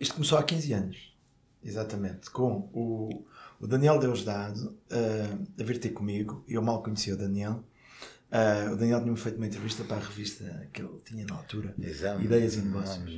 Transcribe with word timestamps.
isto 0.00 0.14
começou 0.14 0.38
há 0.38 0.42
15 0.42 0.72
anos, 0.72 1.16
exatamente, 1.62 2.30
com 2.30 2.68
o, 2.72 3.24
o 3.60 3.66
Daniel 3.66 3.98
Deusdado 3.98 4.76
uh, 4.90 5.60
a 5.60 5.64
vir 5.64 5.78
ter 5.78 5.90
comigo. 5.90 6.44
Eu 6.48 6.62
mal 6.62 6.82
conhecia 6.82 7.14
o 7.14 7.16
Daniel. 7.16 7.64
Uh, 8.30 8.74
o 8.74 8.76
Daniel 8.76 9.02
tinha 9.02 9.16
feito 9.16 9.36
uma 9.36 9.46
entrevista 9.46 9.82
para 9.84 9.96
a 9.96 10.00
revista 10.00 10.68
que 10.70 10.82
ele 10.82 11.00
tinha 11.02 11.24
na 11.24 11.34
altura, 11.34 11.74
Exame. 11.78 12.26
Ideias 12.26 12.56
e 12.56 12.60
Negócios. 12.60 13.14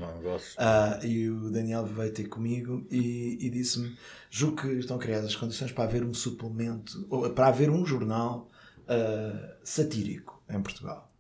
Uh, 0.54 1.04
e 1.04 1.29
o 1.29 1.51
Daniel 1.51 1.85
veio 1.85 2.12
ter 2.12 2.29
comigo 2.29 2.87
e, 2.90 3.37
e 3.40 3.51
disse-me: 3.51 3.97
julgo 4.31 4.62
que 4.62 4.69
estão 4.69 4.99
criadas 4.99 5.26
as 5.26 5.37
condições 5.37 5.72
para 5.72 5.85
haver 5.85 6.04
um 6.04 6.15
suplemento, 6.15 7.06
ou 7.10 7.28
para 7.31 7.49
haver 7.49 7.71
um 7.71 7.85
jornal 7.85 8.49
uh, 8.83 9.51
satírico 9.65 10.40
em 10.49 10.62
Portugal. 10.62 11.12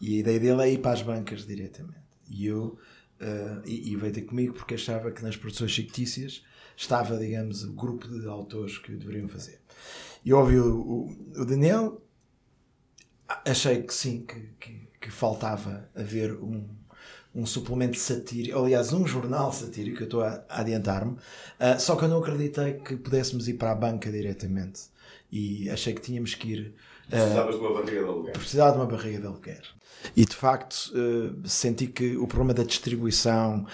E 0.00 0.16
a 0.16 0.18
ideia 0.18 0.40
dele 0.40 0.62
é 0.62 0.72
ir 0.72 0.78
para 0.78 0.90
as 0.90 1.02
bancas 1.02 1.46
diretamente. 1.46 2.02
E 2.28 2.46
eu 2.46 2.76
uh, 3.22 3.62
e, 3.64 3.92
e 3.92 3.96
veio 3.96 4.12
ter 4.12 4.22
comigo 4.22 4.54
porque 4.54 4.74
achava 4.74 5.10
que 5.10 5.22
nas 5.22 5.36
produções 5.36 5.74
fictícias 5.74 6.44
estava, 6.76 7.16
digamos, 7.18 7.64
o 7.64 7.72
grupo 7.72 8.08
de 8.08 8.26
autores 8.26 8.78
que 8.78 8.92
deveriam 8.92 9.28
fazer. 9.28 9.60
E 10.24 10.32
ouvi 10.32 10.58
o, 10.58 10.80
o, 10.80 11.40
o 11.40 11.44
Daniel, 11.44 12.02
achei 13.46 13.82
que 13.82 13.94
sim, 13.94 14.24
que, 14.24 14.40
que, 14.60 14.88
que 15.00 15.10
faltava 15.10 15.88
haver 15.94 16.32
um, 16.34 16.68
um 17.34 17.46
suplemento 17.46 17.98
satírico, 17.98 18.58
aliás, 18.58 18.92
um 18.92 19.06
jornal 19.06 19.52
satírico, 19.52 20.00
eu 20.00 20.04
estou 20.04 20.22
a, 20.22 20.44
a 20.48 20.60
adiantar-me, 20.60 21.12
uh, 21.12 21.80
só 21.80 21.96
que 21.96 22.04
eu 22.04 22.08
não 22.08 22.18
acreditei 22.18 22.74
que 22.74 22.96
pudéssemos 22.96 23.48
ir 23.48 23.54
para 23.54 23.72
a 23.72 23.74
banca 23.74 24.10
diretamente. 24.10 24.82
E 25.30 25.70
achei 25.70 25.94
que 25.94 26.02
tínhamos 26.02 26.34
que 26.34 26.52
ir. 26.52 26.74
Precisavas 27.08 27.54
de 27.54 27.60
uma 27.62 27.72
barriga 27.72 28.00
de 28.00 28.04
aluguer. 28.04 28.32
Precisava 28.34 28.72
de 28.72 28.78
uma 28.78 28.86
barriga 28.86 29.18
de 29.18 29.26
aluguer. 29.26 29.62
E 30.14 30.26
de 30.26 30.36
facto 30.36 30.92
uh, 30.94 31.48
senti 31.48 31.86
que 31.86 32.16
o 32.18 32.26
problema 32.26 32.52
da 32.52 32.64
distribuição 32.64 33.66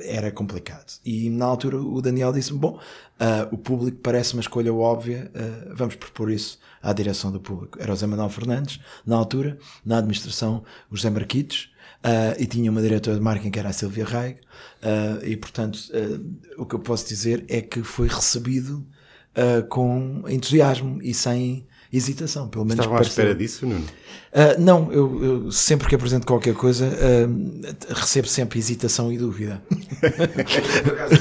era 0.00 0.30
complicado. 0.30 1.00
E 1.04 1.28
na 1.28 1.46
altura 1.46 1.78
o 1.78 2.00
Daniel 2.00 2.32
disse-me: 2.32 2.58
Bom, 2.58 2.78
o 3.50 3.58
público 3.58 3.98
parece 4.00 4.34
uma 4.34 4.42
escolha 4.42 4.72
óbvia, 4.72 5.30
vamos 5.74 5.96
propor 5.96 6.30
isso 6.30 6.60
à 6.80 6.92
direção 6.92 7.32
do 7.32 7.40
público. 7.40 7.78
Era 7.80 7.90
o 7.90 7.94
José 7.96 8.06
Manuel 8.06 8.28
Fernandes, 8.28 8.80
na 9.04 9.16
altura, 9.16 9.58
na 9.84 9.98
administração, 9.98 10.62
o 10.90 10.96
José 10.96 11.10
Marquitos. 11.10 11.70
E 12.38 12.46
tinha 12.46 12.70
uma 12.70 12.80
diretora 12.80 13.16
de 13.16 13.22
marketing 13.22 13.50
que 13.50 13.58
era 13.58 13.68
a 13.68 13.72
Silvia 13.72 14.04
Reig, 14.04 14.38
e 15.24 15.36
portanto 15.36 15.78
o 16.56 16.64
que 16.64 16.74
eu 16.74 16.78
posso 16.80 17.08
dizer 17.08 17.44
é 17.48 17.60
que 17.60 17.82
foi 17.82 18.08
recebido 18.08 18.86
com 19.68 20.22
entusiasmo 20.28 21.00
e 21.02 21.12
sem 21.12 21.68
hesitação, 21.92 22.48
pelo 22.48 22.64
menos. 22.64 22.80
Estavam 22.80 22.98
à 22.98 23.02
espera 23.02 23.34
disso, 23.34 23.66
Nuno? 23.66 23.84
Uh, 23.84 24.60
não, 24.60 24.92
eu, 24.92 25.24
eu, 25.24 25.52
sempre 25.52 25.88
que 25.88 25.94
apresento 25.94 26.26
qualquer 26.26 26.54
coisa 26.54 26.86
uh, 26.86 27.94
recebo 27.94 28.28
sempre 28.28 28.58
hesitação 28.58 29.10
e 29.10 29.16
dúvida. 29.16 29.62
Por 30.84 30.92
acaso, 30.92 31.14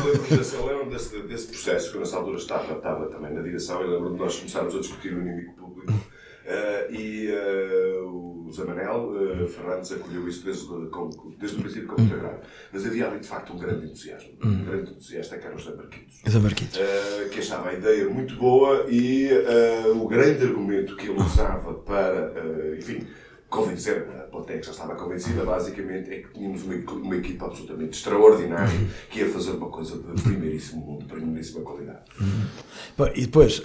eu 0.56 0.66
lembro 0.66 0.90
desse, 0.90 1.22
desse 1.22 1.48
processo, 1.48 1.92
que 1.92 1.98
eu 1.98 2.02
nessa 2.02 2.18
altura 2.18 2.38
estava, 2.38 2.74
estava 2.74 3.06
também 3.08 3.34
na 3.34 3.42
direção, 3.42 3.82
e 3.82 3.88
lembro 3.88 4.12
de 4.12 4.20
nós 4.20 4.36
começarmos 4.36 4.76
a 4.76 4.80
discutir 4.80 5.14
o 5.14 5.22
inimigo 5.22 5.54
público. 5.54 5.94
Uh, 5.94 6.94
e 6.94 7.30
uh, 8.68 9.04
o 9.04 9.08
Zé 9.08 9.16
Manel 9.16 9.44
uh, 9.44 9.48
Fernandes 9.48 9.92
acolheu 9.92 10.28
isso 10.28 10.46
desde, 10.46 10.68
como, 10.90 11.36
desde 11.40 11.58
o 11.58 11.62
princípio 11.62 11.88
como 11.88 12.08
muito 12.08 12.20
grave. 12.20 12.40
Mas 12.72 12.86
havia 12.86 13.08
ali 13.08 13.20
de 13.20 13.28
facto 13.28 13.54
um 13.54 13.58
grande 13.58 13.86
entusiasmo. 13.86 14.32
Um 14.44 14.66
grande 14.66 14.92
entusiasta 14.92 15.38
que 15.38 15.46
era 15.46 15.56
o 15.56 15.60
José 15.60 15.76
Marquitos. 15.76 16.22
José 16.26 16.40
Marquitos. 16.40 16.80
que 17.32 17.40
achava 17.40 17.70
a 17.70 17.74
ideia 17.74 18.10
muito 18.10 18.36
boa 18.36 18.86
e 18.90 19.30
o 19.96 20.08
grande 20.08 20.44
argumento 20.44 20.96
que 20.96 21.08
ele 21.08 21.20
usava 21.20 21.74
para, 21.74 22.34
enfim, 22.78 23.08
convencer 23.50 24.08
a 24.10 24.24
plateia 24.24 24.60
que 24.60 24.66
já 24.66 24.72
estava 24.72 24.96
convencida, 24.96 25.44
basicamente, 25.44 26.14
é 26.14 26.22
que 26.22 26.34
tínhamos 26.34 26.64
uma, 26.64 26.76
uma 26.76 27.16
equipa 27.16 27.46
absolutamente 27.46 27.98
extraordinária 27.98 28.88
que 29.10 29.20
ia 29.20 29.30
fazer 29.30 29.52
uma 29.52 29.70
coisa 29.70 29.98
de 29.98 30.22
primeiríssimo, 30.22 31.00
de 31.00 31.06
primeiríssima 31.06 31.62
qualidade. 31.62 32.02
Bom, 32.98 33.08
e 33.16 33.22
depois. 33.22 33.62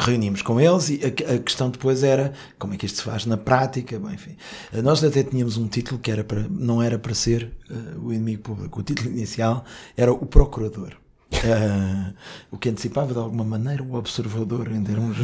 Reunimos 0.00 0.42
com 0.42 0.60
eles 0.60 0.88
e 0.90 1.00
a, 1.04 1.34
a, 1.34 1.38
questão 1.38 1.70
depois 1.70 2.02
era 2.02 2.32
como 2.58 2.74
é 2.74 2.76
que 2.76 2.86
isto 2.86 2.98
se 2.98 3.04
faz 3.04 3.26
na 3.26 3.36
prática. 3.36 4.00
Enfim, 4.12 4.36
nós 4.82 5.02
até 5.02 5.22
tínhamos 5.22 5.56
um 5.56 5.68
título 5.68 6.00
que 6.00 6.10
era 6.10 6.24
para, 6.24 6.46
não 6.48 6.82
era 6.82 6.98
para 6.98 7.14
ser 7.14 7.52
uh, 7.70 8.06
o 8.06 8.12
inimigo 8.12 8.42
público. 8.42 8.80
O 8.80 8.82
título 8.82 9.10
inicial 9.10 9.64
era 9.96 10.12
o 10.12 10.26
Procurador. 10.26 10.96
Uh, 11.30 12.14
o 12.50 12.56
que 12.56 12.70
antecipava 12.70 13.12
de 13.12 13.18
alguma 13.18 13.44
maneira 13.44 13.82
o 13.82 13.94
observador 13.94 14.72
em 14.72 14.82
termos, 14.82 15.18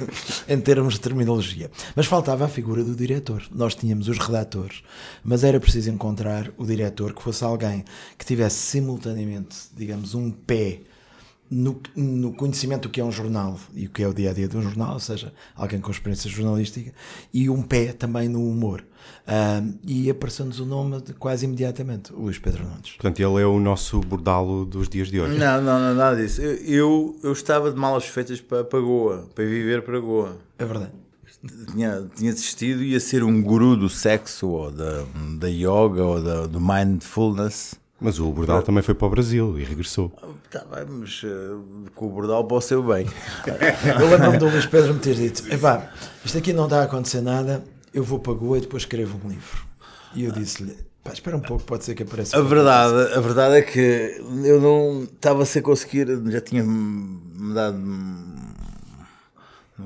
em 0.48 0.58
termos 0.58 0.94
de 0.94 1.00
terminologia. 1.00 1.70
Mas 1.94 2.06
faltava 2.06 2.46
a 2.46 2.48
figura 2.48 2.82
do 2.82 2.96
diretor. 2.96 3.42
Nós 3.52 3.74
tínhamos 3.74 4.08
os 4.08 4.18
redatores, 4.18 4.82
mas 5.22 5.44
era 5.44 5.60
preciso 5.60 5.90
encontrar 5.90 6.50
o 6.56 6.64
diretor 6.64 7.12
que 7.12 7.22
fosse 7.22 7.44
alguém 7.44 7.84
que 8.16 8.24
tivesse 8.24 8.56
simultaneamente, 8.56 9.56
digamos, 9.76 10.14
um 10.14 10.30
pé 10.30 10.80
no, 11.50 11.80
no, 11.96 12.32
conhecimento 12.32 12.82
do 12.82 12.88
que 12.88 13.00
é 13.00 13.04
um 13.04 13.10
jornal 13.10 13.58
e 13.74 13.86
o 13.86 13.90
que 13.90 14.02
é 14.02 14.06
o 14.06 14.14
dia 14.14 14.30
a 14.30 14.32
dia 14.32 14.46
de 14.46 14.56
um 14.56 14.62
jornal, 14.62 14.94
ou 14.94 15.00
seja, 15.00 15.32
alguém 15.56 15.80
com 15.80 15.90
experiência 15.90 16.30
jornalística, 16.30 16.92
e 17.34 17.50
um 17.50 17.60
pé 17.60 17.92
também 17.92 18.28
no 18.28 18.48
humor. 18.48 18.84
Uh, 19.26 19.74
e 19.84 20.08
apareceu-nos 20.08 20.60
o 20.60 20.66
nome 20.66 21.00
de, 21.00 21.12
quase 21.14 21.46
imediatamente, 21.46 22.12
Luís 22.12 22.38
Pedro 22.38 22.64
Nunes. 22.64 22.92
Portanto, 22.92 23.18
ele 23.18 23.42
é 23.42 23.46
o 23.46 23.58
nosso 23.58 24.00
bordalo 24.00 24.64
dos 24.64 24.88
dias 24.88 25.08
de 25.08 25.20
hoje. 25.20 25.38
Não, 25.38 25.60
não, 25.60 25.78
não 25.80 25.94
nada 25.94 26.16
disso. 26.16 26.40
Eu, 26.40 26.56
eu, 26.64 27.20
eu 27.24 27.32
estava 27.32 27.72
de 27.72 27.78
malas 27.78 28.04
feitas 28.04 28.40
para, 28.40 28.62
para 28.62 28.80
Goa, 28.80 29.28
para 29.34 29.44
viver 29.44 29.82
para 29.82 29.98
Goa. 29.98 30.36
É 30.58 30.64
verdade. 30.64 30.92
Tinha, 31.72 32.06
tinha 32.14 32.32
desistido, 32.32 32.82
ia 32.82 33.00
ser 33.00 33.24
um 33.24 33.42
guru 33.42 33.74
do 33.74 33.88
sexo, 33.88 34.48
ou 34.48 34.70
da, 34.70 35.04
da 35.38 35.48
yoga, 35.48 36.04
ou 36.04 36.22
da, 36.22 36.46
do 36.46 36.60
mindfulness. 36.60 37.79
Mas 38.00 38.18
o 38.18 38.32
Bordal 38.32 38.62
também 38.62 38.82
foi 38.82 38.94
para 38.94 39.06
o 39.06 39.10
Brasil 39.10 39.58
e 39.58 39.64
regressou. 39.64 40.10
Está 40.44 40.64
bem, 40.64 40.86
mas 40.88 41.22
uh, 41.22 41.62
com 41.94 42.06
o 42.06 42.08
Bordal 42.08 42.44
para 42.44 42.56
o 42.56 42.60
seu 42.60 42.82
bem. 42.82 43.06
eu 44.00 44.08
lembro-me 44.08 44.38
do 44.38 44.48
Luís 44.48 44.64
Pedro 44.64 44.94
me 44.94 45.00
ter 45.00 45.14
dito: 45.14 45.52
epá, 45.52 45.92
isto 46.24 46.38
aqui 46.38 46.52
não 46.52 46.64
está 46.64 46.80
a 46.80 46.84
acontecer 46.84 47.20
nada, 47.20 47.62
eu 47.92 48.02
vou 48.02 48.18
para 48.18 48.32
Goa 48.32 48.56
e 48.56 48.62
depois 48.62 48.84
escrevo 48.84 49.20
um 49.22 49.28
livro. 49.28 49.66
E 50.14 50.24
eu 50.24 50.32
disse-lhe: 50.32 50.76
pá, 51.04 51.12
espera 51.12 51.36
um 51.36 51.40
pouco, 51.40 51.62
pode 51.64 51.84
ser 51.84 51.94
que 51.94 52.02
apareça. 52.02 52.38
A 52.38 52.40
verdade, 52.40 53.12
a 53.14 53.20
verdade 53.20 53.56
é 53.56 53.62
que 53.62 54.16
eu 54.44 54.60
não 54.60 55.02
estava 55.02 55.44
sem 55.44 55.60
conseguir, 55.60 56.06
já 56.30 56.40
tinha 56.40 56.64
me 56.64 57.54
dado 57.54 57.76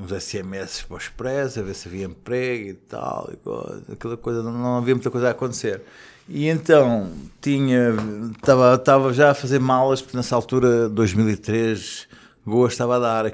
uns 0.03 0.13
SMS 0.23 0.83
para 0.83 0.95
o 0.95 0.99
Expresso, 0.99 1.61
a 1.61 1.63
ver 1.63 1.75
se 1.75 1.89
havia 1.89 2.07
emprego 2.07 2.69
e 2.71 2.75
tal, 2.75 3.31
e 3.33 3.37
coisa, 3.37 3.83
aquela 3.93 4.17
coisa, 4.17 4.43
não, 4.43 4.79
havia 4.79 4.95
muita 4.95 5.11
coisa 5.11 5.29
a 5.29 5.31
acontecer. 5.31 5.83
E 6.29 6.49
então 6.49 7.13
tinha 7.41 7.95
estava 8.35 8.75
estava 8.75 9.13
já 9.13 9.31
a 9.31 9.35
fazer 9.35 9.59
malas 9.59 10.01
porque 10.01 10.17
nessa 10.17 10.35
altura 10.35 10.89
2003 10.89 12.09
Goa 12.47 12.69
estava 12.69 12.97
a 12.97 12.99
dar 12.99 13.27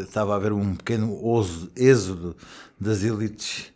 estava 0.00 0.32
a 0.32 0.36
haver 0.36 0.52
um 0.52 0.74
pequeno 0.74 1.20
êxodo 1.76 2.36
das 2.80 3.04
elites 3.04 3.71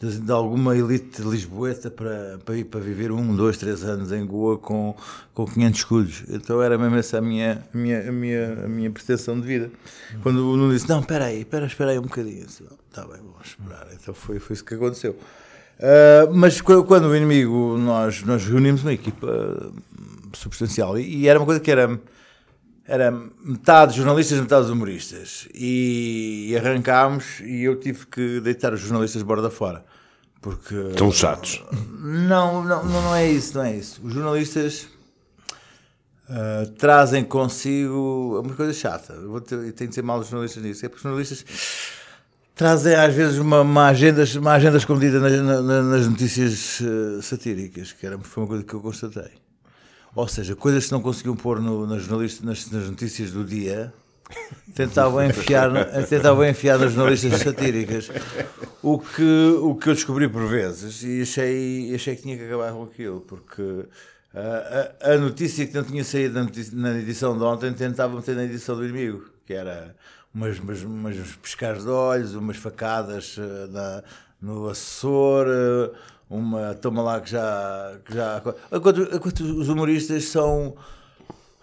de, 0.00 0.30
alguma 0.30 0.76
elite 0.76 1.22
lisboeta 1.22 1.90
para, 1.90 2.38
para 2.44 2.56
ir 2.56 2.64
para 2.64 2.80
viver 2.80 3.10
um, 3.10 3.34
dois, 3.34 3.56
três 3.56 3.84
anos 3.84 4.12
em 4.12 4.24
Goa 4.26 4.58
com, 4.58 4.94
com 5.32 5.46
500 5.46 5.78
escudos. 5.78 6.24
Então 6.28 6.62
era 6.62 6.76
mesmo 6.76 6.96
essa 6.96 7.18
a 7.18 7.20
minha, 7.20 7.64
a 7.72 7.76
minha, 7.76 8.08
a 8.08 8.12
minha, 8.12 8.64
a 8.64 8.68
minha 8.68 8.90
pretensão 8.90 9.40
de 9.40 9.46
vida. 9.46 9.70
Quando 10.22 10.38
o 10.38 10.56
Nuno 10.56 10.72
disse, 10.72 10.88
não, 10.88 11.00
espera 11.00 11.26
aí, 11.26 11.40
espera, 11.40 11.66
espera 11.66 11.90
aí 11.92 11.98
um 11.98 12.02
bocadinho. 12.02 12.44
Está 12.44 13.06
bem, 13.06 13.18
vamos 13.18 13.46
esperar. 13.46 13.86
Então 13.92 14.12
foi, 14.12 14.38
foi 14.38 14.54
isso 14.54 14.64
que 14.64 14.74
aconteceu. 14.74 15.16
Uh, 15.78 16.32
mas 16.32 16.60
quando 16.60 17.06
o 17.06 17.16
inimigo, 17.16 17.76
nós, 17.78 18.22
nós 18.22 18.44
reunimos 18.46 18.82
uma 18.82 18.92
equipa 18.92 19.72
substancial 20.32 20.98
e, 20.98 21.22
e, 21.22 21.28
era 21.28 21.38
uma 21.38 21.46
coisa 21.46 21.60
que 21.60 21.70
era, 21.70 22.00
era 22.86 23.10
metade 23.10 23.96
jornalistas, 23.96 24.38
metade 24.38 24.70
humoristas. 24.70 25.48
E, 25.54 26.48
e 26.50 26.56
arrancámos 26.56 27.40
e 27.40 27.62
eu 27.62 27.78
tive 27.78 28.06
que 28.06 28.40
deitar 28.40 28.72
os 28.72 28.80
jornalistas 28.80 29.20
de 29.22 29.26
borda 29.26 29.50
fora. 29.50 29.84
Porque. 30.40 30.74
Estão 30.74 31.10
chatos. 31.10 31.62
Não, 32.00 32.62
não, 32.62 32.84
não 32.84 33.14
é 33.14 33.30
isso, 33.30 33.56
não 33.56 33.64
é 33.64 33.76
isso. 33.76 34.00
Os 34.04 34.12
jornalistas 34.12 34.86
uh, 36.28 36.70
trazem 36.76 37.24
consigo 37.24 38.40
uma 38.44 38.54
coisa 38.54 38.72
chata. 38.74 39.14
Eu, 39.14 39.30
vou 39.30 39.40
ter, 39.40 39.54
eu 39.54 39.72
tenho 39.72 39.88
de 39.88 39.94
ser 39.94 40.02
mal 40.02 40.18
dos 40.18 40.28
jornalistas 40.28 40.62
nisso. 40.62 40.84
É 40.84 40.88
porque 40.88 40.98
os 40.98 41.02
jornalistas 41.02 41.44
trazem 42.54 42.94
às 42.94 43.14
vezes 43.14 43.38
uma, 43.38 43.62
uma, 43.62 43.86
agenda, 43.86 44.22
uma 44.36 44.52
agenda 44.52 44.76
escondida 44.76 45.18
nas, 45.18 45.64
nas 45.64 46.08
notícias 46.08 46.80
uh, 46.80 47.22
satíricas, 47.22 47.92
que 47.92 48.06
era, 48.06 48.18
foi 48.18 48.42
uma 48.42 48.48
coisa 48.48 48.64
que 48.64 48.74
eu 48.74 48.80
constatei. 48.80 49.43
Ou 50.14 50.28
seja, 50.28 50.54
coisas 50.54 50.86
que 50.86 50.92
não 50.92 51.00
conseguiam 51.02 51.34
pôr 51.34 51.60
no, 51.60 51.86
nas, 51.86 52.06
nas, 52.06 52.40
nas 52.40 52.88
notícias 52.88 53.30
do 53.32 53.44
dia, 53.44 53.92
tentavam 54.74 55.24
enfiar, 55.24 55.70
tentavam 56.08 56.46
enfiar 56.46 56.78
nas 56.78 56.92
jornalistas 56.92 57.40
satíricas. 57.40 58.10
O 58.82 58.98
que, 58.98 59.56
o 59.60 59.74
que 59.74 59.88
eu 59.88 59.94
descobri 59.94 60.28
por 60.28 60.46
vezes, 60.46 61.02
e 61.02 61.22
achei, 61.22 61.94
achei 61.94 62.16
que 62.16 62.22
tinha 62.22 62.36
que 62.36 62.44
acabar 62.44 62.72
com 62.72 62.84
aquilo, 62.84 63.20
porque 63.22 63.86
a, 64.34 65.08
a, 65.10 65.14
a 65.14 65.18
notícia 65.18 65.66
que 65.66 65.74
não 65.74 65.84
tinha 65.84 66.04
saído 66.04 66.34
na, 66.34 66.44
notícia, 66.44 66.76
na 66.76 66.98
edição 66.98 67.36
de 67.36 67.44
ontem 67.44 67.72
tentava 67.72 68.14
meter 68.14 68.36
na 68.36 68.44
edição 68.44 68.76
do 68.76 68.84
inimigo, 68.84 69.24
que 69.46 69.54
era 69.54 69.94
umas, 70.34 70.58
umas, 70.58 70.82
umas 70.82 71.16
pescares 71.36 71.84
de 71.84 71.90
olhos, 71.90 72.34
umas 72.34 72.56
facadas 72.56 73.36
uh, 73.38 73.68
na, 73.70 74.02
no 74.44 74.60
uh, 75.48 75.94
uma 76.28 76.74
toma 76.74 77.02
lá 77.02 77.20
que 77.20 77.30
já. 77.30 77.96
Que 78.04 78.14
já 78.14 78.42
enquanto, 78.70 79.02
enquanto 79.02 79.40
os 79.40 79.68
humoristas 79.70 80.24
são 80.24 80.76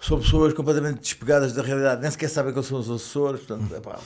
são 0.01 0.19
pessoas 0.19 0.51
completamente 0.53 0.99
despegadas 0.99 1.53
da 1.53 1.61
realidade, 1.61 2.01
nem 2.01 2.09
sequer 2.09 2.27
sabem 2.27 2.51
quem 2.51 2.63
são 2.63 2.79
os 2.79 2.89
assessores. 2.89 3.41
Portanto, 3.41 3.75
epá, 3.75 3.99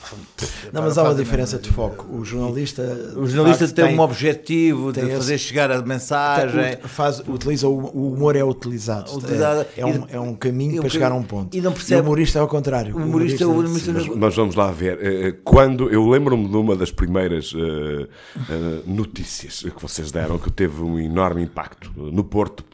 não, 0.74 0.82
mas 0.82 0.98
há 0.98 1.04
uma 1.04 1.16
diferença 1.16 1.58
de 1.58 1.70
foco. 1.70 2.06
O 2.14 2.26
jornalista, 2.26 2.84
o 3.16 3.26
jornalista 3.26 3.66
tem, 3.70 3.86
tem, 3.86 3.98
um 3.98 4.02
objetivo 4.02 4.92
de 4.92 5.00
fazer 5.16 5.36
esse, 5.36 5.46
chegar 5.46 5.72
a 5.72 5.82
mensagem. 5.82 6.78
Faz, 6.84 7.20
utiliza, 7.26 7.70
o 7.70 8.14
humor 8.14 8.36
é 8.36 8.44
utilizado. 8.44 9.16
utilizado 9.16 9.62
é, 9.78 9.82
é, 9.82 9.86
um, 9.86 10.06
é 10.10 10.20
um 10.20 10.36
caminho 10.36 10.82
para 10.82 10.90
chegar 10.90 11.14
a 11.14 11.16
um 11.16 11.24
ponto. 11.24 11.56
E, 11.56 11.62
não 11.62 11.72
percebe, 11.72 12.00
e 12.00 12.02
o 12.02 12.04
humorista 12.04 12.40
é 12.40 12.42
ao 12.42 12.48
contrário. 12.50 12.94
O 12.94 13.00
humorista, 13.00 13.48
o 13.48 13.52
humorista, 13.52 13.94
mas, 13.94 14.08
mas, 14.08 14.36
vamos 14.36 14.56
lá 14.56 14.70
ver. 14.72 15.00
Eh, 15.02 15.30
eh, 15.30 15.32
quando 15.46 15.90
eu 15.90 16.10
lembro-me 16.10 16.50
de 16.50 16.58
uma 16.58 16.76
das 16.76 16.92
primeiras 16.92 17.54
uh, 17.54 17.58
uh, 17.58 18.08
notícias 18.86 19.62
que 19.62 19.82
vocês 19.82 20.12
deram 20.12 20.38
que 20.38 20.52
teve 20.52 20.82
um 20.82 21.00
enorme 21.00 21.42
impacto 21.44 21.90
no 21.96 22.24
Porto 22.24 22.66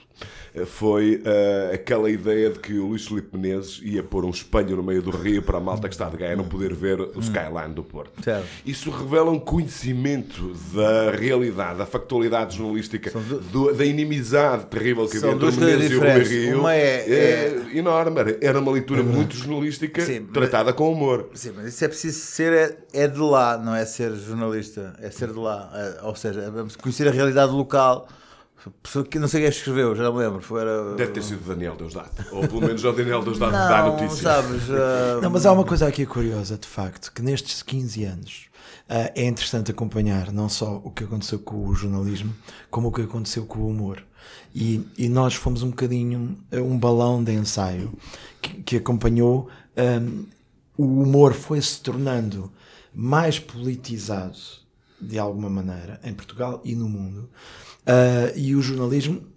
foi 0.65 1.15
uh, 1.15 1.74
aquela 1.74 2.09
ideia 2.09 2.50
de 2.50 2.59
que 2.59 2.74
o 2.74 2.88
Luís 2.88 3.07
Filipe 3.07 3.38
Menezes 3.38 3.80
ia 3.83 4.03
pôr 4.03 4.25
um 4.25 4.30
espelho 4.30 4.75
no 4.75 4.83
meio 4.83 5.01
do 5.01 5.09
rio 5.12 5.42
para 5.42 5.57
a 5.57 5.62
malta 5.62 5.88
que 5.88 5.95
está 5.95 6.09
de 6.09 6.18
Gaia 6.18 6.36
não 6.36 6.44
poder 6.44 6.74
ver 6.74 7.00
o 7.00 7.19
skyline 7.19 7.74
do 7.74 7.83
Porto. 7.83 8.21
Certo. 8.24 8.45
Isso 8.65 8.89
revela 8.89 9.31
um 9.31 9.39
conhecimento 9.39 10.53
da 10.74 11.12
realidade, 11.12 11.77
da 11.77 11.86
factualidade 11.86 12.57
jornalística, 12.57 13.12
do... 13.12 13.39
Do, 13.51 13.74
da 13.74 13.86
inimizade 13.86 14.65
terrível 14.65 15.07
que 15.07 15.18
havia 15.18 15.31
entre 15.31 15.48
o 15.48 15.53
Menezes 15.53 15.92
e 15.92 15.95
o 15.95 16.00
Rui 16.00 16.24
Rio. 16.24 16.59
Uma 16.59 16.75
é, 16.75 16.80
é... 16.80 17.71
é 17.74 17.77
enorme. 17.77 18.38
Era 18.42 18.59
uma 18.59 18.71
leitura 18.71 19.03
muito 19.03 19.36
jornalística 19.36 20.01
Sim, 20.01 20.25
tratada 20.25 20.65
mas... 20.65 20.75
com 20.75 20.92
humor. 20.92 21.30
Sim, 21.33 21.53
mas 21.56 21.68
isso 21.68 21.86
é 21.86 21.88
preciso 21.88 22.19
ser 22.19 22.53
é, 22.53 22.77
é, 22.94 23.07
de 23.07 23.19
lá, 23.19 23.57
não 23.57 23.75
é 23.75 23.86
ser 23.86 24.13
jornalista, 24.15 24.94
é 25.01 25.09
ser 25.09 25.31
de 25.31 25.39
lá. 25.39 25.71
É, 25.74 26.06
ou 26.06 26.15
seja, 26.15 26.50
vamos 26.51 26.75
conhecer 26.75 27.07
a 27.07 27.12
realidade 27.12 27.51
local 27.51 28.07
que 29.09 29.17
não 29.17 29.27
sei 29.27 29.41
quem 29.41 29.49
escreveu, 29.49 29.95
já 29.95 30.03
não 30.03 30.13
me 30.13 30.19
lembro. 30.19 30.41
Foi, 30.41 30.61
era... 30.61 30.95
Deve 30.95 31.11
ter 31.11 31.23
sido 31.23 31.47
Daniel 31.47 31.75
Deusdado. 31.75 32.11
Ou 32.31 32.47
pelo 32.47 32.61
menos 32.61 32.83
o 32.83 32.91
Daniel 32.91 33.23
Deusdado 33.23 33.51
não, 33.51 33.67
dá 33.67 33.83
notícias. 33.83 34.19
Sabes, 34.19 34.69
uh... 34.69 35.21
Não, 35.21 35.29
mas 35.29 35.45
há 35.45 35.51
uma 35.51 35.63
coisa 35.63 35.87
aqui 35.87 36.05
curiosa, 36.05 36.57
de 36.57 36.67
facto, 36.67 37.11
que 37.11 37.21
nestes 37.21 37.63
15 37.63 38.03
anos 38.03 38.45
uh, 38.89 39.11
é 39.15 39.25
interessante 39.25 39.71
acompanhar 39.71 40.31
não 40.31 40.47
só 40.47 40.81
o 40.83 40.91
que 40.91 41.03
aconteceu 41.03 41.39
com 41.39 41.65
o 41.65 41.73
jornalismo, 41.73 42.35
como 42.69 42.89
o 42.89 42.91
que 42.91 43.01
aconteceu 43.01 43.45
com 43.45 43.59
o 43.59 43.69
humor. 43.69 44.03
E, 44.53 44.85
e 44.97 45.09
nós 45.09 45.33
fomos 45.33 45.63
um 45.63 45.69
bocadinho 45.69 46.37
uh, 46.51 46.57
um 46.57 46.77
balão 46.77 47.23
de 47.23 47.33
ensaio 47.33 47.91
que, 48.41 48.61
que 48.61 48.77
acompanhou. 48.77 49.49
Um, 49.75 50.25
o 50.77 51.03
humor 51.03 51.33
foi 51.33 51.61
se 51.61 51.79
tornando 51.81 52.51
mais 52.93 53.39
politizado 53.39 54.37
de 54.99 55.17
alguma 55.17 55.49
maneira 55.49 55.99
em 56.03 56.13
Portugal 56.13 56.61
e 56.63 56.75
no 56.75 56.87
mundo. 56.87 57.29
Uh, 57.81 58.37
e 58.37 58.55
o 58.55 58.61
jornalismo, 58.61 59.30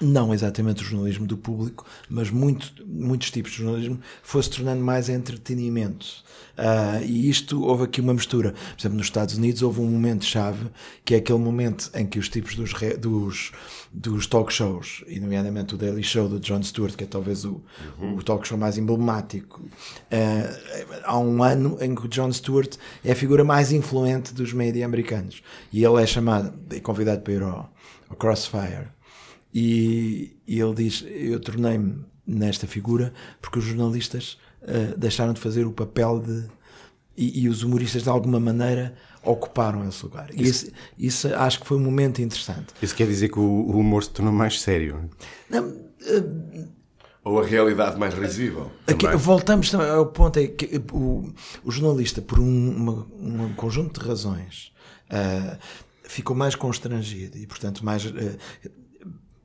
não 0.00 0.34
exatamente 0.34 0.82
o 0.82 0.86
jornalismo 0.86 1.26
do 1.26 1.36
público, 1.36 1.86
mas 2.08 2.30
muito, 2.30 2.72
muitos 2.86 3.30
tipos 3.30 3.52
de 3.52 3.58
jornalismo, 3.58 3.98
foi-se 4.22 4.50
tornando 4.50 4.84
mais 4.84 5.08
entretenimento. 5.08 6.24
Uh, 6.56 7.04
e 7.04 7.28
isto, 7.28 7.62
houve 7.62 7.84
aqui 7.84 8.00
uma 8.00 8.14
mistura. 8.14 8.52
Por 8.52 8.80
exemplo, 8.80 8.98
nos 8.98 9.06
Estados 9.06 9.36
Unidos 9.36 9.62
houve 9.62 9.80
um 9.80 9.86
momento-chave, 9.86 10.70
que 11.04 11.14
é 11.14 11.18
aquele 11.18 11.38
momento 11.38 11.90
em 11.94 12.06
que 12.06 12.18
os 12.18 12.28
tipos 12.28 12.54
dos, 12.54 12.72
dos, 12.98 13.52
dos 13.92 14.26
talk 14.26 14.52
shows, 14.52 15.04
e 15.06 15.20
nomeadamente 15.20 15.74
o 15.74 15.78
Daily 15.78 16.02
Show 16.02 16.28
do 16.28 16.40
Jon 16.40 16.62
Stewart, 16.62 16.94
que 16.94 17.04
é 17.04 17.06
talvez 17.06 17.44
o, 17.44 17.62
uhum. 17.98 18.16
o 18.16 18.22
talk 18.22 18.46
show 18.46 18.56
mais 18.56 18.78
emblemático, 18.78 19.62
uh, 19.62 21.00
há 21.04 21.18
um 21.18 21.42
ano 21.42 21.78
em 21.80 21.94
que 21.94 22.06
o 22.06 22.08
Jon 22.08 22.32
Stewart 22.32 22.76
é 23.04 23.12
a 23.12 23.16
figura 23.16 23.44
mais 23.44 23.72
influente 23.72 24.34
dos 24.34 24.52
média 24.52 24.84
americanos. 24.84 25.42
E 25.72 25.84
ele 25.84 26.02
é 26.02 26.06
chamado, 26.06 26.52
é 26.70 26.80
convidado 26.80 27.22
para 27.22 27.32
ir 27.32 27.42
ao, 27.42 27.70
ao 28.08 28.16
Crossfire. 28.16 28.95
E, 29.58 30.36
e 30.46 30.60
ele 30.60 30.74
diz: 30.74 31.02
Eu 31.08 31.40
tornei-me 31.40 32.04
nesta 32.26 32.66
figura 32.66 33.14
porque 33.40 33.58
os 33.58 33.64
jornalistas 33.64 34.36
uh, 34.60 34.98
deixaram 34.98 35.32
de 35.32 35.40
fazer 35.40 35.64
o 35.64 35.72
papel 35.72 36.20
de. 36.20 36.44
E, 37.16 37.44
e, 37.44 37.48
os 37.48 37.62
humoristas, 37.62 38.02
de 38.02 38.10
alguma 38.10 38.38
maneira, 38.38 38.94
ocuparam 39.22 39.88
esse 39.88 40.04
lugar. 40.04 40.28
Isso, 40.34 40.66
isso, 40.66 40.72
isso, 40.98 41.34
acho 41.34 41.60
que 41.60 41.66
foi 41.66 41.78
um 41.78 41.80
momento 41.80 42.20
interessante. 42.20 42.74
Isso 42.82 42.94
quer 42.94 43.06
dizer 43.06 43.30
que 43.30 43.38
o, 43.38 43.42
o 43.42 43.78
humor 43.78 44.04
se 44.04 44.10
tornou 44.10 44.34
mais 44.34 44.60
sério? 44.60 45.08
Não, 45.48 45.66
uh, 45.66 46.68
ou 47.24 47.40
a 47.40 47.46
realidade 47.46 47.98
mais 47.98 48.12
risível. 48.12 48.70
Aqui, 48.86 49.06
voltamos 49.16 49.74
ao 49.74 50.04
ponto 50.04 50.38
é 50.38 50.48
que 50.48 50.78
o, 50.92 51.32
o 51.64 51.70
jornalista, 51.70 52.20
por 52.20 52.38
um, 52.38 52.76
uma, 52.76 53.06
um 53.18 53.54
conjunto 53.54 53.98
de 53.98 54.06
razões, 54.06 54.70
uh, 55.10 55.56
ficou 56.02 56.36
mais 56.36 56.54
constrangido 56.54 57.38
e, 57.38 57.46
portanto, 57.46 57.82
mais. 57.82 58.04
Uh, 58.04 58.36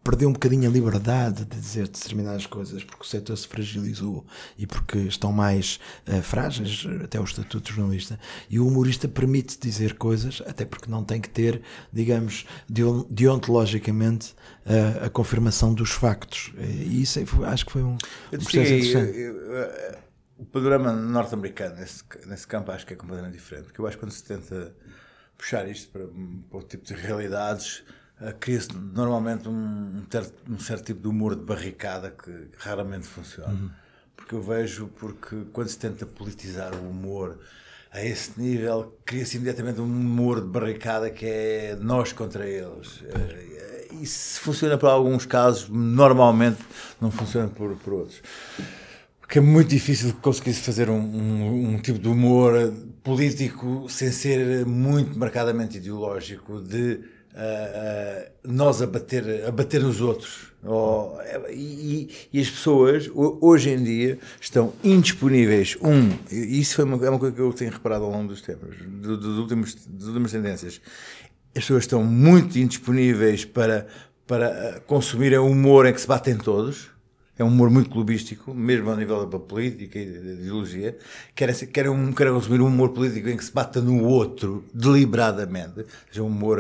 perdeu 0.04 0.30
um 0.30 0.34
bocadinho 0.34 0.70
a 0.70 0.74
liberdade 0.74 1.46
de 1.46 1.60
dizer 1.60 1.88
determinadas 1.88 2.46
coisas 2.46 2.84
porque 2.84 3.04
o 3.04 3.06
setor 3.06 3.38
se 3.38 3.48
fragilizou 3.48 4.26
e 4.58 4.66
porque 4.66 4.98
estão 5.00 5.32
mais 5.32 5.80
uh, 6.08 6.22
frágeis, 6.22 6.88
até 7.04 7.20
o 7.20 7.24
estatuto 7.24 7.70
de 7.70 7.76
jornalista. 7.76 8.20
E 8.50 8.60
o 8.60 8.68
humorista 8.68 9.08
permite 9.08 9.60
dizer 9.60 9.96
coisas, 9.96 10.42
até 10.48 10.66
porque 10.66 10.90
não 10.90 11.04
tem 11.04 11.22
que 11.22 11.30
ter, 11.30 11.62
digamos, 11.94 12.46
deontologicamente 13.10 14.34
uh, 14.66 15.06
a 15.06 15.10
confirmação 15.10 15.74
dos 15.74 15.92
factos. 15.92 16.52
E 16.58 17.02
isso 17.02 17.20
acho 17.46 17.66
que 17.66 17.72
foi 17.72 17.84
um, 17.84 17.94
um 17.94 17.98
processo 18.38 18.74
interessante. 18.74 19.18
Eu, 19.18 19.36
eu, 19.36 19.58
eh, 19.58 20.00
o 20.38 20.46
panorama 20.46 20.92
norte-americano 20.92 21.76
nesse, 21.76 22.04
nesse 22.26 22.48
campo 22.48 22.72
acho 22.72 22.86
que 22.86 22.94
é 22.94 22.96
completamente 22.96 23.34
diferente, 23.34 23.66
porque 23.66 23.80
eu 23.80 23.86
acho 23.86 23.96
que 23.98 24.04
quando 24.04 24.12
se 24.12 24.24
tenta 24.24 24.76
puxar 25.38 25.70
isto 25.70 25.92
para, 25.92 26.06
para 26.50 26.60
o 26.60 26.64
tipo 26.64 26.84
de 26.84 26.94
realidades 26.96 27.84
cria-se 28.40 28.70
normalmente 28.94 29.48
um, 29.48 29.52
um, 29.52 30.54
um, 30.54 30.60
certo 30.60 30.86
tipo 30.86 31.02
de 31.02 31.08
humor 31.08 31.36
de 31.36 31.44
barricada 31.44 32.12
que 32.12 32.50
raramente 32.58 33.08
funciona. 33.08 33.54
Uhum. 33.54 33.70
Porque 34.16 34.36
eu 34.36 34.42
vejo, 34.42 34.88
porque 35.00 35.44
quando 35.52 35.68
se 35.68 35.80
tenta 35.80 36.06
politizar 36.06 36.76
o 36.76 36.90
humor 36.90 37.40
a 37.92 38.04
esse 38.06 38.40
nível, 38.40 38.98
cria-se 39.06 39.38
imediatamente 39.38 39.82
um 39.82 39.86
humor 39.86 40.40
de 40.40 40.48
barricada 40.48 41.10
que 41.10 41.26
é 41.26 41.78
nós 41.82 42.14
contra 42.14 42.48
eles. 42.48 43.04
Eh, 43.04 43.88
isso 44.02 44.40
funciona 44.42 44.78
para 44.78 44.92
alguns 44.92 45.26
casos, 45.26 45.68
normalmente 45.70 46.60
não 47.02 47.12
funciona 47.12 47.48
por, 47.48 47.76
por 47.78 47.94
outros. 47.94 48.22
Porque 49.20 49.40
é 49.40 49.42
muito 49.42 49.70
difícil 49.70 50.14
conseguir 50.22 50.54
fazer 50.54 50.90
um, 50.90 51.00
um, 51.00 51.74
um 51.74 51.80
tipo 51.80 51.98
de 51.98 52.08
humor 52.08 52.54
político 53.04 53.88
sem 53.90 54.12
ser 54.12 54.66
muito 54.66 55.18
marcadamente 55.18 55.78
ideológico, 55.78 56.62
de 56.62 57.02
uh, 57.34 58.32
nós 58.44 58.82
a 58.82 58.88
bater, 58.88 59.46
a 59.46 59.52
bater 59.52 59.82
nos 59.82 60.02
outros. 60.02 60.52
Oh, 60.64 61.18
e, 61.50 62.08
e, 62.32 62.40
as 62.40 62.50
pessoas, 62.50 63.10
hoje 63.16 63.72
em 63.72 63.84
dia, 63.84 64.20
estão 64.40 64.74
indisponíveis. 64.84 65.76
Um, 65.82 66.12
isso 66.32 66.76
foi 66.76 66.86
uma, 66.86 67.04
é 67.04 67.10
uma 67.10 67.18
coisa 67.18 67.36
que 67.36 67.42
eu 67.42 67.52
tenho 67.52 67.72
reparado 67.72 68.04
ao 68.04 68.12
longo 68.12 68.28
dos 68.28 68.42
tempos, 68.42 68.78
do, 68.78 69.18
dos 69.18 69.40
últimos, 69.40 69.74
das 69.88 70.08
últimas 70.08 70.32
tendências. 70.32 70.80
As 71.56 71.64
pessoas 71.64 71.84
estão 71.84 72.04
muito 72.04 72.60
indisponíveis 72.60 73.44
para, 73.44 73.88
para 74.28 74.82
consumir 74.86 75.38
o 75.38 75.48
humor 75.48 75.88
em 75.88 75.94
que 75.94 76.00
se 76.00 76.08
batem 76.08 76.38
todos 76.38 76.91
é 77.42 77.44
um 77.44 77.48
humor 77.48 77.70
muito 77.70 77.90
clubístico, 77.90 78.54
mesmo 78.54 78.90
ao 78.90 78.96
nível 78.96 79.26
da 79.26 79.40
política 79.40 79.98
e 79.98 80.06
da 80.06 80.32
ideologia, 80.34 80.96
querem, 81.36 81.56
querem, 81.56 81.92
um, 81.92 82.14
querem 82.14 82.32
consumir 82.34 82.62
um 82.62 82.68
humor 82.68 82.90
político 82.90 83.28
em 83.30 83.36
que 83.36 83.44
se 83.44 83.52
bata 83.52 83.82
no 83.82 84.04
outro 84.04 84.64
deliberadamente, 84.74 85.86
seja 86.08 86.22
um 86.22 86.28
humor, 86.28 86.60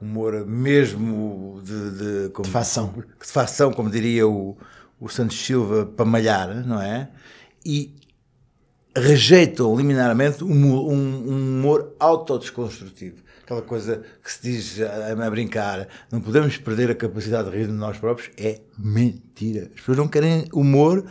um 0.00 0.06
humor 0.06 0.46
mesmo 0.46 1.60
de, 1.64 1.90
de, 1.90 2.28
como, 2.30 2.46
de 2.46 2.50
fação. 2.50 2.94
De 2.96 3.26
fação, 3.26 3.72
como 3.72 3.90
diria 3.90 4.26
o, 4.26 4.56
o 5.00 5.08
Santos 5.08 5.36
Silva, 5.44 5.84
para 5.84 6.04
malhar, 6.04 6.64
não 6.64 6.80
é? 6.80 7.08
E 7.66 7.92
rejeitam 8.96 9.76
liminarmente 9.76 10.44
um, 10.44 10.48
um, 10.48 10.92
um 10.92 11.58
humor 11.58 11.92
autodesconstrutivo 11.98 13.23
aquela 13.44 13.62
coisa 13.62 14.02
que 14.22 14.32
se 14.32 14.42
diz 14.42 14.80
a, 14.80 15.12
a, 15.12 15.30
brincar, 15.30 15.86
não 16.10 16.20
podemos 16.20 16.56
perder 16.56 16.90
a 16.90 16.94
capacidade 16.94 17.50
de 17.50 17.56
rir 17.56 17.66
de 17.66 17.72
nós 17.72 17.98
próprios, 17.98 18.30
é 18.38 18.60
mentira. 18.78 19.70
As 19.74 19.80
pessoas 19.80 19.98
não 19.98 20.08
querem 20.08 20.46
humor 20.52 21.04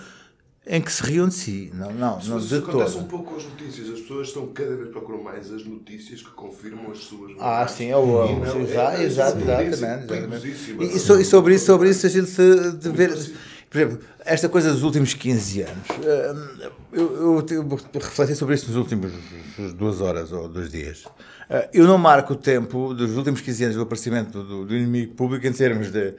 em 0.65 0.81
que 0.81 0.91
se 0.91 1.03
riam 1.03 1.27
de 1.27 1.35
si. 1.35 1.71
Não, 1.73 1.91
não, 1.91 2.19
não 2.19 2.37
Isso 2.39 2.55
acontece 2.55 2.97
um 2.97 3.03
pouco 3.03 3.31
com 3.31 3.37
as 3.37 3.43
notícias. 3.43 3.89
As 3.89 3.99
pessoas 3.99 4.29
estão 4.29 4.47
cada 4.47 4.75
vez 4.75 4.89
procuram 4.89 5.21
mais 5.21 5.51
as 5.51 5.63
notícias 5.63 6.23
que 6.23 6.31
confirmam 6.31 6.91
as 6.91 6.99
suas 6.99 7.33
Ah, 7.39 7.67
sim, 7.67 7.91
é 7.91 7.97
o 7.97 8.21
amo. 8.21 8.45
Exato, 8.45 8.97
é, 8.97 9.03
exatamente. 9.03 9.73
exatamente. 9.73 10.49
E, 10.79 10.99
so, 10.99 11.19
e 11.19 11.25
sobre 11.25 11.55
isso, 11.55 11.65
sobre 11.65 11.89
isso 11.89 12.05
a 12.05 12.09
gente 12.09 12.31
de 12.79 12.89
ver. 12.89 13.13
Por 13.69 13.81
exemplo, 13.81 13.99
esta 14.23 14.47
coisa 14.47 14.71
dos 14.71 14.83
últimos 14.83 15.15
15 15.15 15.61
anos, 15.61 15.87
hum, 15.89 16.71
eu, 16.93 17.15
eu, 17.17 17.45
eu 17.49 17.99
refleti 17.99 18.35
sobre 18.35 18.53
isso 18.55 18.67
nos 18.67 18.75
últimos 18.75 19.11
duas 19.75 19.99
horas 19.99 20.31
ou 20.31 20.47
dois 20.47 20.71
dias. 20.71 21.03
Eh, 21.50 21.69
eu 21.73 21.88
não 21.88 21.97
marco 21.97 22.33
o 22.33 22.35
tempo 22.35 22.93
dos 22.93 23.15
últimos 23.15 23.41
15 23.41 23.63
anos 23.63 23.75
do 23.75 23.83
aparecimento 23.83 24.43
do, 24.43 24.65
do 24.65 24.75
inimigo 24.75 25.13
público 25.15 25.45
em 25.45 25.53
termos 25.53 25.91
de 25.91 26.13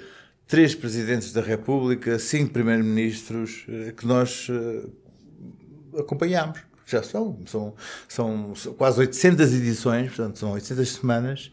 três 0.47 0.75
presidentes 0.75 1.33
da 1.33 1.40
República, 1.40 2.19
cinco 2.19 2.52
primeiros-ministros 2.52 3.64
eh, 3.69 3.93
que 3.97 4.07
nós 4.07 4.49
uh, 4.49 5.99
acompanhamos. 5.99 6.59
Já 6.87 7.02
são, 7.02 7.38
são, 7.47 7.75
são, 8.09 8.54
quase 8.76 9.00
800 9.00 9.54
edições, 9.54 10.09
portanto, 10.09 10.38
são 10.38 10.52
800 10.52 10.88
semanas 10.88 11.50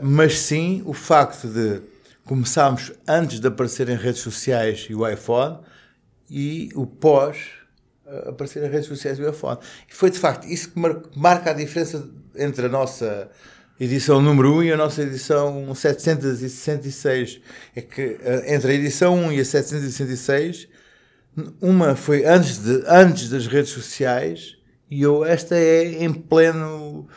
mas 0.00 0.38
sim 0.38 0.80
o 0.86 0.92
facto 0.92 1.48
de 1.48 1.82
começarmos 2.24 2.92
antes 3.08 3.40
de 3.40 3.48
aparecer 3.48 3.88
em 3.88 3.96
redes 3.96 4.20
sociais 4.20 4.86
e 4.88 4.94
o 4.94 5.08
iPhone 5.08 5.58
e 6.30 6.70
o 6.74 6.86
pós 6.86 7.65
aparecer 8.26 8.62
em 8.64 8.70
redes 8.70 8.86
sociais 8.86 9.18
e 9.18 9.22
o 9.22 9.30
iPhone. 9.30 9.58
E 9.88 9.94
foi 9.94 10.10
de 10.10 10.18
facto 10.18 10.46
isso 10.46 10.70
que 10.70 10.78
mar 10.78 11.00
marca 11.14 11.50
a 11.50 11.54
diferença 11.54 12.08
entre 12.34 12.66
a 12.66 12.68
nossa 12.68 13.30
edição 13.78 14.20
número 14.22 14.54
1 14.56 14.62
e 14.64 14.72
a 14.72 14.76
nossa 14.76 15.02
edição 15.02 15.74
766. 15.74 17.40
É 17.74 17.80
que 17.80 18.02
uh, 18.02 18.42
entre 18.46 18.72
a 18.72 18.74
edição 18.74 19.14
1 19.14 19.32
e 19.32 19.40
a 19.40 19.44
766, 19.44 20.68
uma 21.60 21.94
foi 21.94 22.24
antes, 22.24 22.58
de, 22.58 22.82
antes 22.86 23.28
das 23.28 23.46
redes 23.46 23.70
sociais 23.70 24.56
e 24.88 25.02
eu, 25.02 25.24
esta 25.24 25.56
é 25.56 26.04
em 26.04 26.12
pleno 26.12 27.08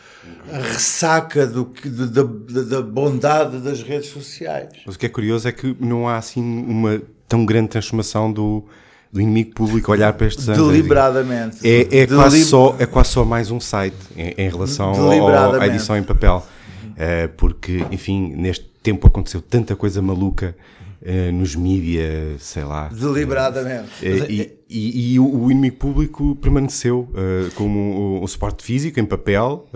ressaca 0.52 1.46
do, 1.46 1.66
da, 1.66 2.24
da 2.64 2.82
bondade 2.82 3.60
das 3.60 3.84
redes 3.84 4.10
sociais. 4.10 4.70
Mas 4.86 4.96
o 4.96 5.00
que 5.00 5.06
é 5.06 5.10
curioso 5.10 5.48
é 5.48 5.52
que 5.52 5.78
não 5.80 6.08
há 6.08 6.18
assim 6.18 6.42
uma 6.42 7.00
tão 7.28 7.46
grande 7.46 7.70
transformação 7.70 8.34
do, 8.34 8.66
do 9.12 9.20
inimigo 9.20 9.54
público 9.56 9.92
olhar 9.92 10.14
para 10.14 10.28
estes 10.28 10.48
anos. 10.48 10.68
Deliberadamente. 10.68 11.68
É, 11.68 11.82
é, 11.82 11.86
Delib 12.06 12.16
quase 12.16 12.46
só, 12.46 12.76
é 12.80 12.86
quase 12.86 13.10
só 13.10 13.26
mais 13.26 13.50
um 13.50 13.60
site 13.60 13.98
em, 14.16 14.34
em 14.38 14.50
relação 14.50 14.90
ao, 14.90 15.60
à 15.60 15.68
edição 15.68 15.98
em 15.98 16.04
papel. 16.04 16.46
Uh, 16.90 17.30
porque, 17.38 17.86
enfim, 17.92 18.34
neste 18.36 18.66
tempo 18.84 19.08
aconteceu 19.08 19.42
tanta 19.42 19.76
coisa 19.76 20.02
maluca 20.02 20.56
uh, 21.02 21.32
nos 21.32 21.56
mídias, 21.56 22.44
sei 22.44 22.64
lá. 22.64 22.90
Deliberadamente. 22.90 23.90
Uh, 24.02 24.30
e, 24.30 24.60
e, 24.70 25.14
e, 25.14 25.20
o, 25.20 25.50
inimigo 25.50 25.78
público 25.78 26.36
permaneceu 26.36 27.10
como 27.56 27.80
um, 27.80 28.24
um, 28.24 28.28
suporte 28.28 28.64
físico 28.64 29.00
em 29.00 29.06
papel 29.06 29.68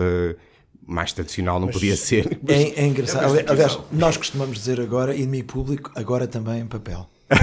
mais 0.86 1.12
tradicional 1.12 1.58
não 1.58 1.66
mas 1.66 1.76
podia 1.76 1.96
ser. 1.96 2.38
É, 2.46 2.82
é 2.82 2.86
engraçado. 2.86 3.36
É 3.38 3.44
Aliás, 3.48 3.78
nós 3.90 4.16
costumamos 4.16 4.58
dizer 4.58 4.80
agora 4.80 5.14
inimigo 5.14 5.46
público, 5.46 5.90
agora 5.96 6.28
também 6.28 6.60
em 6.60 6.66
papel. 6.66 7.08
Uh, 7.30 7.36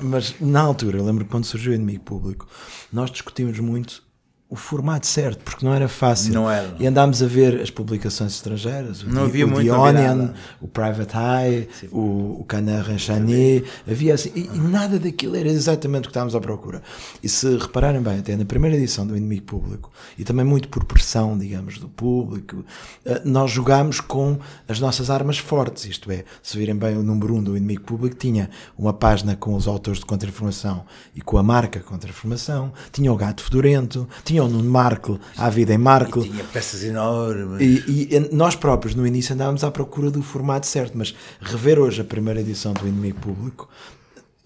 mas 0.04 0.34
na 0.40 0.60
altura, 0.60 0.98
eu 0.98 1.04
lembro 1.04 1.24
que 1.24 1.30
quando 1.30 1.44
surgiu 1.44 1.72
o 1.72 1.74
inimigo 1.74 2.04
público, 2.04 2.48
nós 2.92 3.10
discutimos 3.10 3.58
muito 3.58 4.05
o 4.48 4.54
formato 4.54 5.08
certo, 5.08 5.42
porque 5.42 5.66
não 5.66 5.74
era 5.74 5.88
fácil. 5.88 6.32
Não 6.32 6.48
era. 6.48 6.72
E 6.78 6.86
andámos 6.86 7.20
a 7.20 7.26
ver 7.26 7.60
as 7.60 7.68
publicações 7.68 8.32
estrangeiras, 8.32 9.02
o, 9.02 9.08
não 9.08 9.24
havia 9.24 9.44
o 9.44 9.50
muito 9.50 9.68
The 9.68 9.76
Onion, 9.76 10.28
o 10.60 10.68
Private 10.68 11.14
Eye, 11.16 11.68
Sim. 11.80 11.88
o, 11.90 12.40
o 12.40 12.44
Canard 12.44 12.92
Enchané, 12.92 13.64
havia 13.90 14.14
assim, 14.14 14.30
e, 14.36 14.42
e, 14.42 14.58
nada 14.58 15.00
daquilo 15.00 15.34
era 15.34 15.48
exatamente 15.48 16.02
o 16.02 16.06
que 16.06 16.10
estávamos 16.10 16.36
à 16.36 16.40
procura. 16.40 16.80
E 17.20 17.28
se 17.28 17.56
repararem 17.56 18.00
bem, 18.00 18.20
até 18.20 18.36
na 18.36 18.44
primeira 18.44 18.76
edição 18.76 19.04
do 19.04 19.16
Inimigo 19.16 19.46
Público, 19.46 19.90
e 20.16 20.22
também 20.22 20.44
muito 20.44 20.68
por 20.68 20.84
pressão, 20.84 21.36
digamos, 21.36 21.78
do 21.78 21.88
público, 21.88 22.64
eh, 23.04 23.22
nós 23.24 23.50
jogámos 23.50 24.00
com 24.00 24.38
as 24.68 24.78
nossas 24.78 25.10
armas 25.10 25.38
fortes, 25.38 25.86
isto 25.86 26.08
é, 26.12 26.24
se 26.40 26.56
virem 26.56 26.76
bem 26.76 26.96
o 26.96 27.02
número 27.02 27.34
1 27.34 27.36
um 27.38 27.42
do 27.42 27.56
Inimigo 27.56 27.82
Público, 27.82 28.14
tinha 28.14 28.48
uma 28.78 28.92
página 28.92 29.34
com 29.34 29.56
os 29.56 29.66
autores 29.66 29.98
de 29.98 30.06
contra-informação 30.06 30.84
e 31.16 31.20
com 31.20 31.36
a 31.36 31.42
marca 31.42 31.80
contra-informação, 31.80 32.72
tinha 32.92 33.12
o 33.12 33.16
Gato 33.16 33.42
Fedorento, 33.42 34.08
tinha 34.24 34.35
tinham 34.36 34.48
no 34.48 34.62
Marco, 34.62 35.18
a 35.36 35.48
vida 35.48 35.72
em 35.72 35.78
Marco. 35.78 36.20
E 36.20 36.28
tinha 36.28 36.44
peças 36.44 36.84
enormes. 36.84 37.60
E, 37.60 38.14
e, 38.14 38.34
nós 38.34 38.54
próprios, 38.54 38.94
no 38.94 39.06
início, 39.06 39.34
andávamos 39.34 39.64
à 39.64 39.70
procura 39.70 40.10
do 40.10 40.22
formato 40.22 40.66
certo, 40.66 40.96
mas 40.96 41.14
rever 41.40 41.78
hoje 41.78 42.02
a 42.02 42.04
primeira 42.04 42.40
edição 42.40 42.74
do 42.74 42.86
Inimigo 42.86 43.20
Público, 43.20 43.68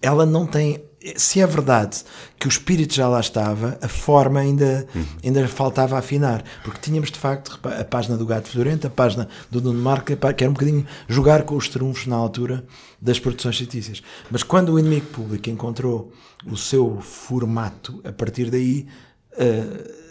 ela 0.01 0.25
não 0.25 0.45
tem. 0.45 0.81
Se 1.15 1.41
é 1.41 1.47
verdade 1.47 2.03
que 2.39 2.45
o 2.45 2.49
espírito 2.49 2.93
já 2.93 3.07
lá 3.07 3.19
estava, 3.19 3.75
a 3.81 3.87
forma 3.87 4.39
ainda, 4.39 4.87
uhum. 4.93 5.05
ainda 5.23 5.47
faltava 5.47 5.97
afinar. 5.97 6.43
Porque 6.63 6.79
tínhamos, 6.79 7.09
de 7.09 7.17
facto, 7.17 7.59
a 7.63 7.83
página 7.83 8.15
do 8.15 8.25
Gato 8.25 8.47
Fedorento, 8.47 8.85
a 8.85 8.89
página 8.89 9.27
do 9.49 9.59
Nuno 9.59 9.81
Marco, 9.81 10.05
que 10.05 10.43
era 10.43 10.49
um 10.49 10.53
bocadinho 10.53 10.85
jogar 11.07 11.41
com 11.41 11.55
os 11.55 11.67
trunfos 11.67 12.05
na 12.05 12.15
altura 12.15 12.63
das 13.01 13.19
produções 13.19 13.57
fictícias. 13.57 14.03
Mas 14.29 14.43
quando 14.43 14.73
o 14.73 14.79
Inimigo 14.79 15.07
Público 15.07 15.49
encontrou 15.49 16.13
o 16.45 16.55
seu 16.55 17.01
formato, 17.01 17.99
a 18.03 18.11
partir 18.11 18.51
daí 18.51 18.85
uh, 19.33 20.01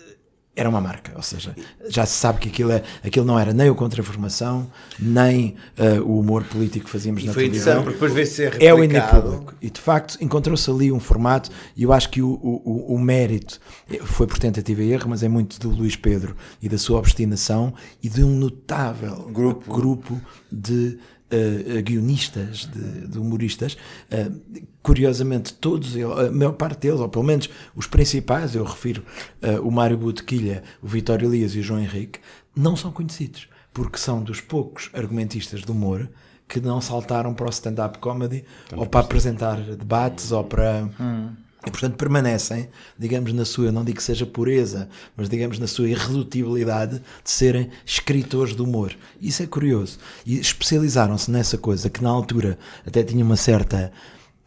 era 0.61 0.69
uma 0.69 0.81
marca, 0.81 1.13
ou 1.17 1.23
seja, 1.23 1.55
já 1.89 2.05
se 2.05 2.15
sabe 2.15 2.41
que 2.41 2.49
aquilo, 2.49 2.73
é, 2.73 2.83
aquilo 3.03 3.25
não 3.25 3.39
era 3.39 3.53
nem 3.53 3.71
o 3.71 3.75
contra-informação, 3.75 4.71
nem 4.99 5.57
uh, 5.79 6.03
o 6.03 6.19
humor 6.19 6.45
político 6.45 6.85
que 6.85 6.91
fazíamos 6.91 7.23
e 7.23 7.27
na 7.27 7.33
foi 7.33 7.45
televisão. 7.45 7.85
depois 7.85 8.13
veio 8.13 8.27
ser 8.27 8.61
é 8.61 8.75
o 8.75 8.77
público. 8.77 9.55
E 9.63 9.71
de 9.71 9.81
facto 9.81 10.19
encontrou-se 10.21 10.69
ali 10.69 10.93
um 10.93 11.01
formato, 11.01 11.51
e 11.77 11.85
eu 11.85 11.93
acho 11.93 12.11
que 12.11 12.21
o, 12.21 12.29
o, 12.29 12.95
o, 12.95 12.99
mérito 12.99 13.59
foi 14.03 14.27
por 14.27 14.39
tentativa 14.39 14.83
e 14.83 14.93
erro, 14.93 15.09
mas 15.09 15.23
é 15.23 15.29
muito 15.29 15.59
do 15.59 15.71
Luís 15.71 15.97
Pedro 15.97 16.37
e 16.61 16.69
da 16.69 16.77
sua 16.77 16.99
obstinação 16.99 17.73
e 18.03 18.09
de 18.09 18.23
um 18.23 18.37
notável 18.37 19.31
grupo, 19.33 19.73
grupo 19.73 20.21
de 20.53 20.99
uh, 21.33 21.83
guionistas, 21.83 22.69
de, 22.73 23.09
de 23.09 23.19
humoristas, 23.19 23.77
uh, 24.13 24.63
curiosamente 24.83 25.55
todos, 25.55 25.97
a 25.97 26.31
maior 26.31 26.53
parte 26.53 26.81
deles, 26.81 27.01
ou 27.01 27.09
pelo 27.09 27.25
menos 27.25 27.49
os 27.75 27.87
principais, 27.87 28.55
eu 28.55 28.65
refiro 28.65 29.03
uh, 29.43 29.67
o 29.67 29.71
Mário 29.71 29.97
Botequilha, 29.97 30.63
o 30.83 30.89
Vitório 30.89 31.29
Elias 31.29 31.55
e 31.55 31.61
o 31.61 31.63
João 31.63 31.81
Henrique, 31.81 32.21
não 32.55 32.77
são 32.77 32.91
conhecidos, 32.91 33.49
porque 33.73 33.99
são 33.99 34.23
dos 34.23 34.41
poucos 34.41 34.91
argumentistas 34.93 35.61
de 35.61 35.71
humor 35.71 36.09
que 36.49 36.61
não 36.61 36.81
saltaram 36.81 37.33
para 37.33 37.47
o 37.47 37.51
stand-up 37.51 37.99
comedy, 37.99 38.45
ou 38.77 38.85
para 38.85 39.01
apresentar 39.01 39.61
debates, 39.61 40.33
ou 40.33 40.45
para... 40.45 40.91
Hum 40.99 41.31
e, 41.67 41.71
portanto, 41.71 41.97
permanecem, 41.97 42.71
digamos, 42.99 43.33
na 43.33 43.45
sua, 43.45 43.71
não 43.71 43.85
digo 43.85 43.99
que 43.99 44.03
seja 44.03 44.25
pureza, 44.25 44.89
mas 45.17 45.29
digamos 45.29 45.59
na 45.59 45.67
sua 45.67 45.89
irredutibilidade 45.89 46.99
de 46.99 47.31
serem 47.31 47.71
escritores 47.85 48.57
de 48.57 48.63
humor. 48.63 48.97
Isso 49.21 49.43
é 49.43 49.47
curioso. 49.47 49.99
E 50.25 50.39
especializaram-se 50.39 51.31
nessa 51.31 51.59
coisa 51.59 51.91
que 51.91 52.03
na 52.03 52.09
altura 52.09 52.59
até 52.87 53.03
tinha 53.03 53.25
uma 53.25 53.37
certa 53.37 53.93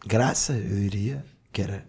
graça, 0.04 0.54
eu 0.54 0.80
diria, 0.80 1.24
que 1.52 1.62
era 1.62 1.84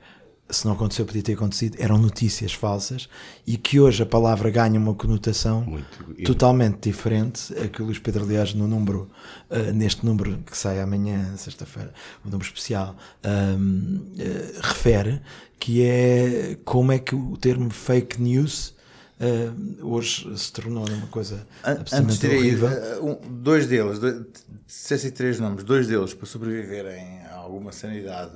se 0.50 0.66
não 0.66 0.74
aconteceu, 0.74 1.06
podia 1.06 1.24
ter 1.24 1.34
acontecido, 1.34 1.78
eram 1.80 1.98
notícias 1.98 2.54
falsas 2.54 3.10
e 3.48 3.58
que 3.58 3.80
hoje 3.80 4.04
a 4.04 4.06
palavra 4.06 4.50
ganha 4.52 4.80
uma 4.80 4.94
conotação 4.94 5.64
Muito. 5.64 6.24
totalmente 6.24 6.90
diferente. 6.90 7.54
A 7.58 7.68
que 7.68 7.82
o 7.82 7.86
Luís 7.86 7.98
Pedro, 7.98 8.24
aliás, 8.24 8.54
no 8.54 8.68
número, 8.68 9.10
uh, 9.50 9.74
neste 9.74 10.06
número 10.06 10.38
que 10.46 10.58
sai 10.58 10.80
amanhã, 10.80 11.36
sexta-feira, 11.36 11.94
o 12.24 12.30
número 12.30 12.46
especial, 12.46 12.96
um, 13.24 13.98
uh, 13.98 14.22
eh, 14.22 14.60
refere, 14.62 15.22
que 15.60 15.84
é 15.84 16.58
como 16.64 16.92
é 16.92 17.00
que 17.00 17.16
o 17.16 17.38
termo 17.38 17.70
fake 17.70 18.22
news 18.22 18.76
Uh, 19.18 19.86
hoje 19.94 20.38
se 20.38 20.52
tornou 20.52 20.86
uma 20.90 21.08
coisa 21.08 21.48
absolutamente 21.64 22.26
Antes 22.28 22.38
horrível. 22.38 22.68
Uh, 22.68 23.12
um, 23.12 23.42
dois 23.42 23.66
deles, 23.66 23.98
dois, 23.98 24.26
dissesse 24.68 25.10
três 25.10 25.40
nomes, 25.40 25.64
dois 25.64 25.88
deles 25.88 26.14
para 26.14 26.26
sobreviverem 26.26 27.22
a 27.22 27.36
alguma 27.36 27.72
sanidade 27.72 28.34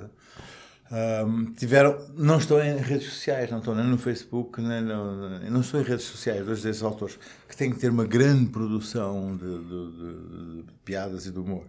um, 0.92 1.54
tiveram, 1.54 1.98
não 2.16 2.40
estou 2.40 2.62
em 2.64 2.78
redes 2.78 3.10
sociais, 3.10 3.52
não 3.52 3.60
estou 3.60 3.76
nem 3.76 3.86
no 3.86 3.98
Facebook, 3.98 4.60
nem 4.60 4.82
no, 4.82 5.40
não 5.50 5.62
estou 5.62 5.80
em 5.80 5.84
redes 5.84 6.06
sociais, 6.06 6.44
dois 6.44 6.64
desses 6.64 6.82
autores 6.82 7.20
que 7.48 7.56
têm 7.56 7.72
que 7.72 7.80
ter 7.80 7.90
uma 7.90 8.06
grande 8.06 8.50
produção 8.50 9.38
de, 9.38 9.46
de, 9.46 9.92
de, 9.92 10.64
de 10.64 10.74
piadas 10.84 11.28
e 11.28 11.32
de 11.32 11.38
humor. 11.38 11.64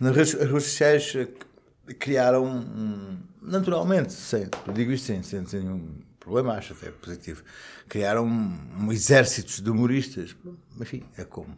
Nas 0.00 0.16
redes, 0.16 0.34
as 0.34 0.48
redes 0.48 0.64
sociais 0.64 1.12
eh, 1.16 1.94
criaram, 1.98 3.18
naturalmente, 3.42 4.14
sem, 4.14 4.48
digo 4.72 4.90
isto 4.90 5.06
sem, 5.06 5.22
sem, 5.22 5.44
sem 5.44 5.60
nenhum 5.60 5.94
problema, 6.18 6.54
acho 6.54 6.72
até 6.72 6.90
positivo, 6.90 7.42
criaram 7.88 8.26
um, 8.26 8.58
um 8.80 8.92
exércitos 8.92 9.60
de 9.60 9.70
humoristas, 9.70 10.34
enfim, 10.80 11.04
é 11.16 11.24
como 11.24 11.54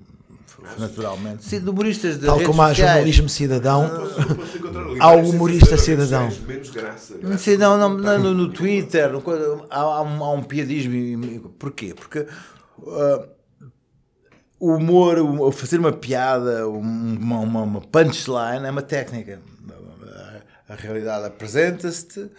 naturalmente. 0.78 1.45
Sim, 1.45 1.61
de 1.61 1.71
humoristas 1.71 2.19
de 2.19 2.26
Tal 2.26 2.40
como 2.43 2.62
há 2.62 2.73
jornalismo 2.73 3.28
cidadão, 3.28 3.90
há 5.00 5.12
o 5.12 5.31
humorista 5.31 5.76
cidadão. 5.76 6.31
Sim, 7.38 7.57
não, 7.57 7.76
não, 7.76 8.19
no, 8.19 8.35
no 8.35 8.52
Twitter 8.52 9.11
há, 9.71 9.78
há, 9.81 10.02
um, 10.02 10.25
há 10.25 10.33
um 10.33 10.43
piadismo. 10.43 11.50
Porquê? 11.59 11.95
Porque 11.95 12.26
uh, 12.78 13.28
o 14.59 14.75
humor, 14.75 15.19
o, 15.19 15.52
fazer 15.52 15.78
uma 15.78 15.93
piada, 15.93 16.69
uma, 16.69 17.40
uma, 17.40 17.62
uma 17.62 17.81
punchline 17.81 18.67
é 18.67 18.71
uma 18.71 18.83
técnica. 18.83 19.40
A 20.69 20.75
realidade 20.75 21.26
apresenta-se-te 21.26 22.31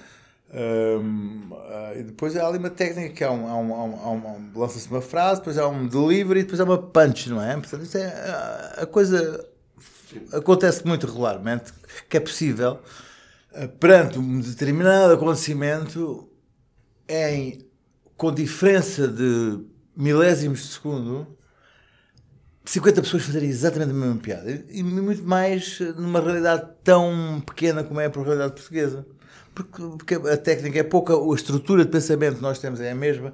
um, 0.51 1.51
uh, 1.51 1.99
e 1.99 2.03
depois 2.03 2.35
há 2.35 2.47
ali 2.47 2.57
uma 2.57 2.69
técnica 2.69 3.13
que 3.13 3.23
há 3.23 3.31
um, 3.31 3.47
há 3.47 3.57
um, 3.57 3.73
há 3.73 4.11
um, 4.11 4.51
um 4.55 4.59
lança-se 4.59 4.89
uma 4.89 5.01
frase, 5.01 5.39
depois 5.41 5.57
há 5.57 5.67
um 5.67 5.87
delivery 5.87 6.39
e 6.39 6.43
depois 6.43 6.59
há 6.59 6.63
uma 6.63 6.77
punch, 6.77 7.29
não 7.29 7.41
é? 7.41 7.53
Portanto, 7.53 7.83
isso 7.83 7.97
é, 7.97 8.07
a 8.77 8.85
coisa 8.85 9.47
acontece 10.33 10.85
muito 10.87 11.05
regularmente, 11.05 11.71
que 12.09 12.17
é 12.17 12.19
possível 12.19 12.79
uh, 13.51 13.67
perante 13.79 14.17
um 14.17 14.39
determinado 14.39 15.13
acontecimento 15.13 16.27
em, 17.07 17.65
com 18.17 18.33
diferença 18.33 19.07
de 19.07 19.63
milésimos 19.95 20.61
de 20.61 20.67
segundo 20.67 21.38
50 22.69 23.01
pessoas 23.01 23.23
fazerem 23.23 23.49
exatamente 23.49 23.89
a 23.89 23.93
mesma 23.95 24.17
piada 24.17 24.63
e 24.69 24.83
muito 24.83 25.23
mais 25.23 25.79
numa 25.97 26.21
realidade 26.21 26.69
tão 26.83 27.41
pequena 27.43 27.83
como 27.83 27.99
é 27.99 28.05
a 28.05 28.09
realidade 28.09 28.53
portuguesa 28.53 29.03
porque, 29.55 29.81
porque 29.81 30.13
a 30.13 30.37
técnica 30.37 30.79
é 30.79 30.83
pouca, 30.83 31.13
a 31.15 31.35
estrutura 31.35 31.83
de 31.83 31.89
pensamento 31.89 32.35
que 32.35 32.41
nós 32.43 32.59
temos 32.59 32.79
é 32.79 32.91
a 32.91 32.95
mesma. 32.95 33.33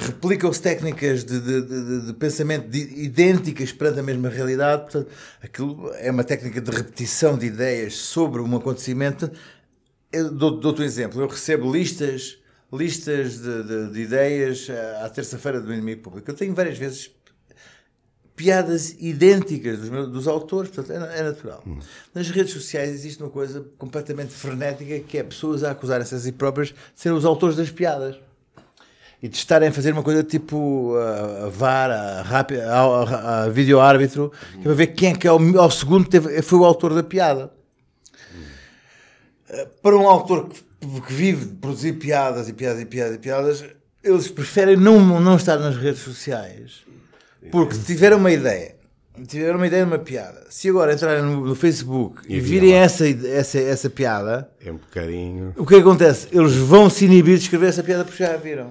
replicam-se 0.00 0.60
técnicas 0.60 1.24
de, 1.24 1.40
de, 1.40 1.62
de, 1.62 2.06
de 2.06 2.12
pensamento 2.14 2.76
idênticas 2.76 3.72
perante 3.72 4.00
a 4.00 4.02
mesma 4.02 4.28
realidade. 4.28 4.82
Portanto, 4.82 5.08
aquilo 5.40 5.92
é 5.94 6.10
uma 6.10 6.24
técnica 6.24 6.60
de 6.60 6.70
repetição 6.72 7.38
de 7.38 7.46
ideias 7.46 7.94
sobre 7.94 8.42
um 8.42 8.56
acontecimento. 8.56 9.30
Dou-te 10.32 10.60
dou 10.60 10.76
um 10.76 10.82
exemplo. 10.82 11.22
Eu 11.22 11.28
recebo 11.28 11.72
listas, 11.72 12.36
listas 12.72 13.38
de, 13.38 13.92
de 13.92 14.00
ideias 14.00 14.66
à 15.04 15.08
terça-feira 15.08 15.60
do 15.60 15.72
inimigo 15.72 16.02
público. 16.02 16.28
Eu 16.28 16.34
tenho 16.34 16.52
várias 16.52 16.76
vezes 16.76 17.12
piadas 18.36 18.96
idênticas 18.98 19.78
dos, 19.78 19.88
meus, 19.88 20.08
dos 20.10 20.26
autores, 20.26 20.70
portanto, 20.70 20.92
é, 20.92 21.18
é 21.18 21.22
natural. 21.22 21.62
Hum. 21.66 21.78
Nas 22.14 22.30
redes 22.30 22.52
sociais 22.52 22.90
existe 22.90 23.22
uma 23.22 23.30
coisa 23.30 23.64
completamente 23.76 24.32
frenética 24.32 24.98
que 25.00 25.18
é 25.18 25.22
pessoas 25.22 25.62
a 25.62 25.72
acusarem-se 25.72 26.14
a 26.14 26.18
si 26.18 26.32
próprias 26.32 26.68
de 26.68 26.74
serem 26.94 27.16
os 27.16 27.24
autores 27.24 27.56
das 27.56 27.70
piadas 27.70 28.16
e 29.22 29.28
de 29.28 29.36
estarem 29.36 29.68
a 29.68 29.72
fazer 29.72 29.92
uma 29.92 30.02
coisa 30.02 30.22
tipo 30.24 30.94
a, 30.96 31.46
a 31.46 31.48
VAR, 31.50 31.90
a, 31.90 32.22
a, 32.22 32.80
a, 32.80 33.42
a 33.44 33.48
vídeo-árbitro, 33.48 34.32
que 34.52 34.60
é 34.60 34.62
para 34.62 34.74
ver 34.74 34.86
quem 34.88 35.12
é 35.12 35.14
que 35.14 35.28
é 35.28 35.32
o, 35.32 35.60
ao 35.60 35.70
segundo 35.70 36.08
teve, 36.08 36.40
foi 36.40 36.58
o 36.58 36.64
autor 36.64 36.94
da 36.94 37.02
piada. 37.02 37.52
Hum. 38.34 39.66
Para 39.82 39.96
um 39.96 40.08
autor 40.08 40.48
que, 40.48 40.62
que, 41.02 41.12
vive 41.12 41.44
de 41.44 41.54
produzir 41.56 41.92
piadas 41.94 42.48
e 42.48 42.54
piadas 42.54 42.80
e 42.80 42.86
piadas 42.86 43.14
e 43.14 43.18
piadas, 43.18 43.64
eles 44.02 44.28
preferem 44.28 44.76
não, 44.76 45.20
não 45.20 45.36
estar 45.36 45.58
nas 45.58 45.76
redes 45.76 46.00
sociais 46.00 46.88
porque 47.50 47.74
se 47.74 47.84
tiveram 47.84 48.18
uma 48.18 48.30
ideia, 48.30 48.76
tiveram 49.26 49.56
uma 49.56 49.66
ideia 49.66 49.84
de 49.84 49.90
uma 49.90 49.98
piada, 49.98 50.46
se 50.50 50.68
agora 50.68 50.92
entrarem 50.92 51.22
no, 51.22 51.46
no 51.46 51.54
Facebook 51.54 52.22
e, 52.28 52.36
e 52.36 52.40
virem 52.40 52.74
essa, 52.74 53.08
essa, 53.08 53.58
essa 53.58 53.90
piada, 53.90 54.50
é 54.64 54.70
um 54.70 54.76
bocadinho. 54.76 55.54
O 55.56 55.66
que 55.66 55.76
acontece? 55.76 56.28
Eles 56.32 56.54
vão 56.54 56.88
se 56.90 57.04
inibir 57.04 57.36
de 57.36 57.44
escrever 57.44 57.68
essa 57.68 57.82
piada 57.82 58.04
porque 58.04 58.22
já 58.22 58.34
a 58.34 58.36
viram. 58.36 58.70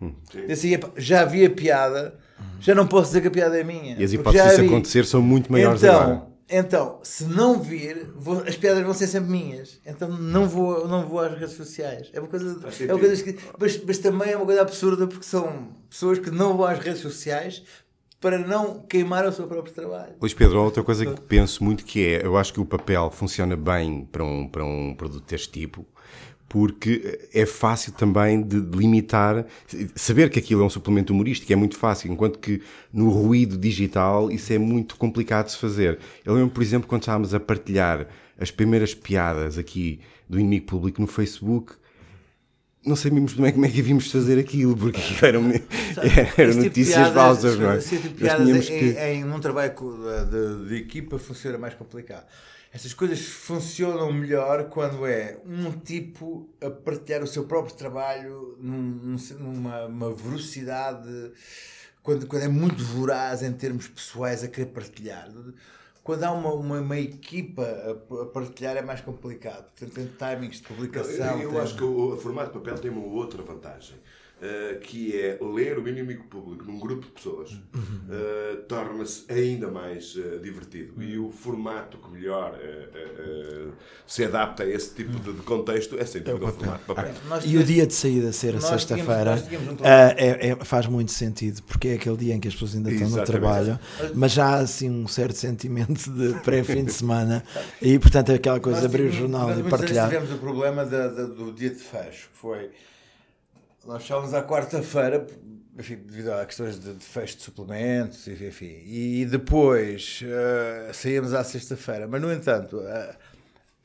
Hum. 0.00 0.12
Assim, 0.50 0.78
já 0.96 1.22
havia 1.22 1.48
piada, 1.48 2.14
já 2.60 2.74
não 2.74 2.86
posso 2.86 3.08
dizer 3.08 3.20
que 3.20 3.28
a 3.28 3.30
piada 3.30 3.58
é 3.58 3.64
minha. 3.64 3.96
E 3.98 4.04
as 4.04 4.12
hipóteses 4.12 4.50
disso 4.50 4.60
acontecer 4.62 5.06
são 5.06 5.22
muito 5.22 5.50
maiores 5.50 5.82
então, 5.82 6.00
agora. 6.00 6.34
Então, 6.48 6.98
se 7.02 7.24
não 7.24 7.60
vir, 7.60 8.12
vou, 8.16 8.42
as 8.46 8.54
piadas 8.56 8.82
vão 8.84 8.92
ser 8.92 9.06
sempre 9.06 9.30
minhas. 9.30 9.80
Então 9.84 10.08
não 10.08 10.46
vou, 10.46 10.86
não 10.86 11.06
vou 11.06 11.20
às 11.20 11.38
redes 11.38 11.56
sociais. 11.56 12.10
É 12.12 12.20
uma 12.20 12.28
coisa, 12.28 12.58
é 12.86 12.92
uma 12.92 12.98
coisa 12.98 13.22
que, 13.22 13.38
mas, 13.58 13.82
mas 13.82 13.98
também 13.98 14.32
é 14.32 14.36
uma 14.36 14.44
coisa 14.44 14.60
absurda 14.60 15.06
porque 15.06 15.24
são 15.24 15.68
pessoas 15.88 16.18
que 16.18 16.30
não 16.30 16.56
vão 16.56 16.66
às 16.66 16.78
redes 16.78 17.00
sociais 17.00 17.62
para 18.24 18.38
não 18.38 18.80
queimar 18.80 19.26
o 19.26 19.32
seu 19.32 19.46
próprio 19.46 19.74
trabalho. 19.74 20.14
Luís 20.18 20.32
Pedro, 20.32 20.62
outra 20.62 20.82
coisa 20.82 21.04
que 21.04 21.20
penso 21.20 21.62
muito 21.62 21.84
que 21.84 22.06
é, 22.06 22.24
eu 22.24 22.38
acho 22.38 22.54
que 22.54 22.58
o 22.58 22.64
papel 22.64 23.10
funciona 23.10 23.54
bem 23.54 24.08
para 24.10 24.24
um, 24.24 24.48
para 24.48 24.64
um 24.64 24.94
produto 24.94 25.28
deste 25.28 25.50
tipo, 25.50 25.84
porque 26.48 27.28
é 27.34 27.44
fácil 27.44 27.92
também 27.92 28.40
de 28.40 28.56
limitar, 28.56 29.44
saber 29.94 30.30
que 30.30 30.38
aquilo 30.38 30.62
é 30.62 30.64
um 30.64 30.70
suplemento 30.70 31.12
humorístico 31.12 31.52
é 31.52 31.56
muito 31.56 31.76
fácil, 31.76 32.10
enquanto 32.10 32.38
que 32.38 32.62
no 32.90 33.10
ruído 33.10 33.58
digital 33.58 34.30
isso 34.30 34.50
é 34.54 34.58
muito 34.58 34.96
complicado 34.96 35.44
de 35.44 35.52
se 35.52 35.58
fazer. 35.58 35.98
Eu 36.24 36.32
lembro, 36.32 36.48
por 36.48 36.62
exemplo, 36.62 36.88
quando 36.88 37.02
estávamos 37.02 37.34
a 37.34 37.40
partilhar 37.40 38.06
as 38.40 38.50
primeiras 38.50 38.94
piadas 38.94 39.58
aqui 39.58 40.00
do 40.26 40.40
inimigo 40.40 40.64
público 40.64 40.98
no 40.98 41.06
Facebook, 41.06 41.74
não 42.84 42.96
sabíamos 42.96 43.32
como 43.32 43.46
é, 43.46 43.52
como 43.52 43.64
é 43.64 43.70
que 43.70 43.80
havíamos 43.80 44.10
fazer 44.10 44.38
aquilo, 44.38 44.76
porque 44.76 45.00
eram, 45.24 45.44
eram 46.36 46.50
tipo 46.50 46.62
notícias 46.62 47.08
falsas, 47.08 47.58
não 47.58 47.72
é? 47.72 47.78
Esse 47.78 47.96
tipo 47.96 48.08
de 48.08 48.14
piadas 48.14 48.48
em, 48.48 48.60
que... 48.60 48.98
em, 48.98 49.24
um 49.24 49.40
trabalho 49.40 49.74
de, 50.30 50.68
de, 50.68 50.76
equipa 50.76 51.18
funciona 51.18 51.56
mais 51.56 51.74
complicado. 51.74 52.26
Essas 52.72 52.92
coisas 52.92 53.20
funcionam 53.20 54.12
melhor 54.12 54.64
quando 54.64 55.06
é 55.06 55.38
um 55.46 55.70
tipo 55.70 56.48
a 56.60 56.68
partilhar 56.68 57.22
o 57.22 57.26
seu 57.26 57.44
próprio 57.44 57.74
trabalho 57.74 58.58
num, 58.60 59.16
numa 59.38 60.12
velocidade, 60.12 61.08
quando, 62.02 62.26
quando 62.26 62.42
é 62.42 62.48
muito 62.48 62.84
voraz 62.84 63.42
em 63.42 63.52
termos 63.52 63.88
pessoais 63.88 64.42
a 64.42 64.48
querer 64.48 64.66
partilhar 64.66 65.30
quando 66.04 66.22
há 66.22 66.30
uma, 66.30 66.52
uma, 66.52 66.80
uma 66.80 66.98
equipa 66.98 67.62
a, 67.62 68.26
partilhar 68.26 68.76
é 68.76 68.82
mais 68.82 69.00
complicado. 69.00 69.64
Portanto, 69.70 69.94
tem 69.94 70.06
timings 70.06 70.58
de 70.58 70.68
publicação. 70.68 71.40
Eu, 71.40 71.44
eu 71.44 71.50
tem... 71.50 71.60
acho 71.60 71.74
que 71.76 71.82
o 71.82 72.16
formato 72.18 72.52
de 72.52 72.58
papel 72.58 72.78
tem 72.78 72.90
uma 72.90 73.06
outra 73.06 73.42
vantagem. 73.42 73.96
Uh, 74.34 74.78
que 74.80 75.18
é 75.18 75.38
ler 75.40 75.78
o 75.78 75.88
inimigo 75.88 76.24
público 76.24 76.64
num 76.64 76.78
grupo 76.78 77.06
de 77.06 77.12
pessoas, 77.12 77.52
uh, 77.52 78.62
torna-se 78.68 79.24
ainda 79.32 79.70
mais 79.70 80.16
uh, 80.16 80.38
divertido. 80.42 81.00
E 81.02 81.16
o 81.16 81.30
formato 81.30 81.96
que 81.96 82.10
melhor 82.10 82.58
se 84.06 84.24
adapta 84.24 84.64
a 84.64 84.68
esse 84.68 84.92
tipo 84.94 85.18
de, 85.20 85.32
de 85.32 85.42
contexto 85.42 85.96
é 85.98 86.04
sempre 86.04 86.32
é 86.32 86.34
o, 86.34 86.36
o 86.36 86.52
formato 86.52 86.78
de 86.78 86.84
papel. 86.84 87.14
Ah, 87.30 87.40
e 87.44 87.56
o 87.56 87.64
dia 87.64 87.86
de 87.86 87.94
saída 87.94 88.32
ser 88.32 88.56
a 88.56 88.60
sexta-feira 88.60 89.42
um 89.52 89.86
é, 89.86 90.48
é, 90.50 90.56
faz 90.64 90.86
muito 90.88 91.12
sentido, 91.12 91.62
porque 91.62 91.88
é 91.88 91.94
aquele 91.94 92.16
dia 92.16 92.34
em 92.34 92.40
que 92.40 92.48
as 92.48 92.54
pessoas 92.54 92.74
ainda 92.74 92.90
estão 92.90 93.06
Exatamente. 93.06 93.32
no 93.32 93.40
trabalho, 93.40 93.80
mas 94.14 94.32
já 94.32 94.46
há 94.46 94.56
assim 94.56 94.90
um 94.90 95.06
certo 95.08 95.36
sentimento 95.36 96.10
de 96.10 96.34
pré-fim 96.40 96.84
de 96.84 96.92
semana 96.92 97.42
e, 97.80 97.98
portanto, 97.98 98.30
é 98.30 98.34
aquela 98.34 98.60
coisa 98.60 98.80
de 98.80 98.86
abrir 98.86 99.04
o 99.04 99.12
jornal 99.12 99.58
e 99.58 99.62
partilhar. 99.62 100.10
Nós 100.10 100.12
tivemos 100.12 100.32
o 100.32 100.38
problema 100.38 100.84
do 100.84 101.52
dia 101.52 101.70
de 101.70 101.80
fecho, 101.80 102.30
que 102.30 102.38
foi 102.38 102.70
nós 103.86 104.02
estávamos 104.02 104.32
à 104.34 104.42
quarta-feira, 104.42 105.26
devido 105.74 106.32
a 106.32 106.46
questões 106.46 106.78
de, 106.78 106.94
de 106.94 107.04
fecho 107.04 107.36
de 107.36 107.42
suplementos, 107.42 108.26
enfim, 108.28 108.82
e 108.84 109.26
depois 109.26 110.22
uh, 110.22 110.94
saímos 110.94 111.34
à 111.34 111.42
sexta-feira. 111.42 112.06
Mas, 112.06 112.20
no 112.22 112.32
entanto, 112.32 112.80
a, 112.80 113.16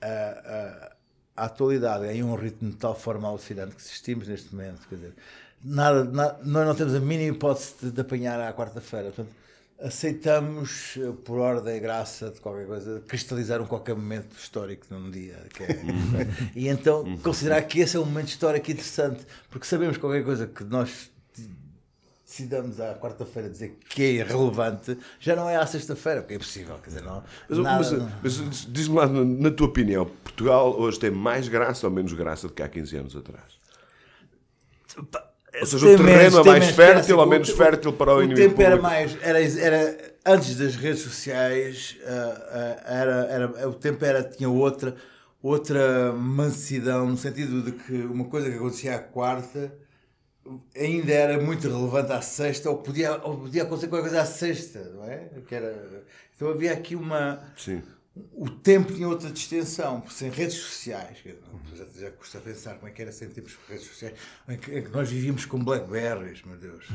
a, 0.02 0.92
a, 1.36 1.46
atualidade 1.46 2.06
é 2.06 2.16
em 2.16 2.24
um 2.24 2.36
ritmo 2.36 2.70
de 2.70 2.78
tal 2.78 2.96
forma 2.96 3.28
alucinante 3.28 3.76
que 3.76 3.82
assistimos 3.82 4.28
neste 4.28 4.54
momento. 4.54 4.88
Quer 4.88 4.96
dizer, 4.96 5.14
nada, 5.64 6.04
nada, 6.04 6.40
nós 6.44 6.68
não 6.68 6.76
temos 6.76 6.96
a 6.96 7.00
mínima 7.00 7.36
hipótese 7.36 7.74
de, 7.82 7.92
de 7.92 8.02
apanhar 8.02 8.40
à 8.40 8.54
quarta-feira. 8.54 9.08
Portanto, 9.08 9.36
aceitamos, 9.82 10.98
eh, 10.98 11.12
por 11.24 11.40
ordem 11.40 11.78
e 11.78 11.80
graça 11.80 12.30
de 12.30 12.40
qualquer 12.40 12.68
coisa, 12.68 13.02
cristalizar 13.08 13.62
um 13.62 13.66
qualquer 13.66 13.96
momento 13.96 14.36
histórico 14.38 14.86
num 14.90 15.10
dia. 15.10 15.46
É, 15.60 16.28
e 16.56 16.68
então 16.68 17.18
considerar 17.18 17.62
que 17.64 17.80
esse 17.80 17.96
é 17.96 18.00
um 18.00 18.06
momento 18.06 18.28
histórico 18.28 18.70
interessante, 18.70 19.26
porque 19.50 19.66
sabemos 19.66 19.98
qualquer 19.98 20.24
coisa 20.24 20.48
que 20.48 20.64
nós 20.64 21.10
decidamos 22.26 22.80
à 22.80 22.94
quarta-feira 22.94 23.50
dizer 23.50 23.80
que 23.90 24.04
é 24.04 24.12
irrelevante, 24.12 24.98
já 25.20 25.36
não 25.36 25.50
é 25.50 25.56
à 25.56 25.66
sexta-feira, 25.66 26.22
porque 26.22 26.34
é 26.34 26.38
impossível. 26.38 26.78
Quer 26.78 26.90
dizer, 26.90 27.02
não, 27.02 27.24
mas, 27.50 27.58
nada, 27.58 28.12
mas, 28.22 28.38
mas 28.38 28.68
diz-me 28.70 28.96
lá, 28.98 29.08
na 29.08 29.50
tua 29.50 29.68
opinião, 29.68 30.06
Portugal 30.06 30.80
hoje 30.80 31.00
tem 31.00 31.10
mais 31.10 31.48
graça 31.48 31.88
ou 31.88 31.94
menos 31.94 32.14
graça 32.14 32.48
do 32.48 32.54
que 32.54 32.62
há 32.62 32.70
15 32.70 32.98
anos 32.98 33.16
atrás? 33.16 33.58
Ou 35.62 35.66
seja, 35.66 35.86
o 35.86 35.98
terreno 35.98 36.06
menos, 36.06 36.38
é 36.38 36.44
mais 36.44 36.70
fértil 36.70 37.18
ou 37.20 37.26
menos 37.26 37.50
fértil 37.50 37.94
para 37.94 38.14
o, 38.14 38.18
o 38.18 38.24
inimigo. 38.24 38.46
O 38.46 38.50
tempo 38.50 38.62
era 38.62 38.82
mais. 38.82 39.18
Era, 39.22 39.40
era, 39.42 40.14
antes 40.26 40.56
das 40.56 40.76
redes 40.76 41.02
sociais, 41.02 41.98
uh, 42.02 42.08
uh, 42.08 42.82
era, 42.86 43.28
era, 43.30 43.70
o 43.70 43.74
tempo 43.74 44.04
era, 44.04 44.24
tinha 44.24 44.50
outra, 44.50 44.96
outra 45.42 46.12
mansidão, 46.14 47.08
no 47.08 47.18
sentido 47.18 47.62
de 47.62 47.72
que 47.72 47.94
uma 47.94 48.26
coisa 48.26 48.50
que 48.50 48.56
acontecia 48.56 48.96
à 48.96 49.00
quarta 49.00 49.74
ainda 50.76 51.12
era 51.12 51.40
muito 51.40 51.68
relevante 51.68 52.12
à 52.12 52.22
sexta, 52.22 52.70
ou 52.70 52.78
podia, 52.78 53.20
ou 53.24 53.38
podia 53.38 53.64
acontecer 53.64 53.88
qualquer 53.88 54.10
coisa 54.10 54.22
à 54.22 54.26
sexta, 54.26 54.92
não 54.96 55.04
é? 55.04 55.30
Que 55.48 55.56
era, 55.56 56.04
então 56.36 56.50
havia 56.50 56.74
aqui 56.74 56.96
uma. 56.96 57.40
Sim 57.56 57.82
o 58.34 58.50
tempo 58.50 58.94
tinha 58.94 59.08
outra 59.08 59.30
distensão, 59.30 60.04
sem 60.10 60.30
redes 60.30 60.56
sociais, 60.56 61.18
já, 61.76 61.86
já 62.00 62.12
custa 62.12 62.40
pensar 62.40 62.76
como 62.76 62.88
é 62.88 62.92
que 62.92 63.02
era 63.02 63.12
sem 63.12 63.30
tempos 63.30 63.52
de 63.52 63.58
redes 63.72 63.88
sociais, 63.88 64.16
em 64.48 64.58
que, 64.58 64.72
em 64.78 64.84
que, 64.84 64.90
nós 64.90 65.10
vivíamos 65.10 65.46
com 65.46 65.64
Blackberries, 65.64 66.42
meu 66.44 66.58
Deus, 66.58 66.86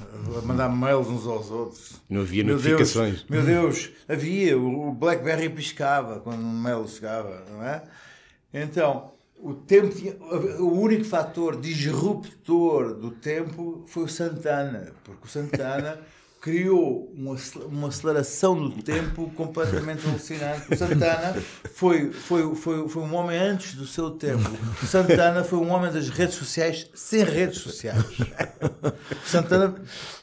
a 0.00 0.46
mandar 0.46 0.68
mails 0.68 1.08
uns 1.08 1.26
aos 1.26 1.50
outros. 1.50 2.00
Não 2.08 2.22
havia 2.22 2.42
meu 2.42 2.56
notificações. 2.56 3.22
Deus, 3.22 3.26
meu 3.28 3.42
Deus, 3.44 3.90
havia, 4.08 4.58
o 4.58 4.92
Blackberry 4.92 5.48
piscava 5.50 6.20
quando 6.20 6.40
um 6.40 6.60
mail 6.60 6.86
chegava, 6.88 7.44
não 7.50 7.62
é? 7.62 7.82
Então, 8.52 9.12
o 9.42 9.54
tempo 9.54 9.94
tinha, 9.94 10.14
o 10.14 10.80
único 10.80 11.04
fator 11.04 11.60
disruptor 11.60 12.94
do 12.94 13.10
tempo 13.10 13.84
foi 13.86 14.04
o 14.04 14.08
Santana, 14.08 14.92
porque 15.04 15.26
o 15.26 15.28
Santana 15.28 16.00
criou 16.42 17.08
uma, 17.16 17.36
uma 17.68 17.86
aceleração 17.86 18.68
do 18.68 18.82
tempo 18.82 19.30
completamente 19.36 20.04
alucinante. 20.08 20.74
O 20.74 20.76
Santana 20.76 21.36
foi, 21.72 22.10
foi, 22.10 22.54
foi, 22.56 22.88
foi 22.88 23.02
um 23.02 23.14
homem 23.14 23.38
antes 23.38 23.76
do 23.76 23.86
seu 23.86 24.10
tempo. 24.10 24.50
O 24.82 24.86
Santana 24.86 25.44
foi 25.44 25.60
um 25.60 25.70
homem 25.70 25.92
das 25.92 26.08
redes 26.08 26.34
sociais 26.34 26.90
sem 26.92 27.22
redes 27.22 27.60
sociais. 27.60 28.04
O 29.24 29.28
Santana 29.28 29.72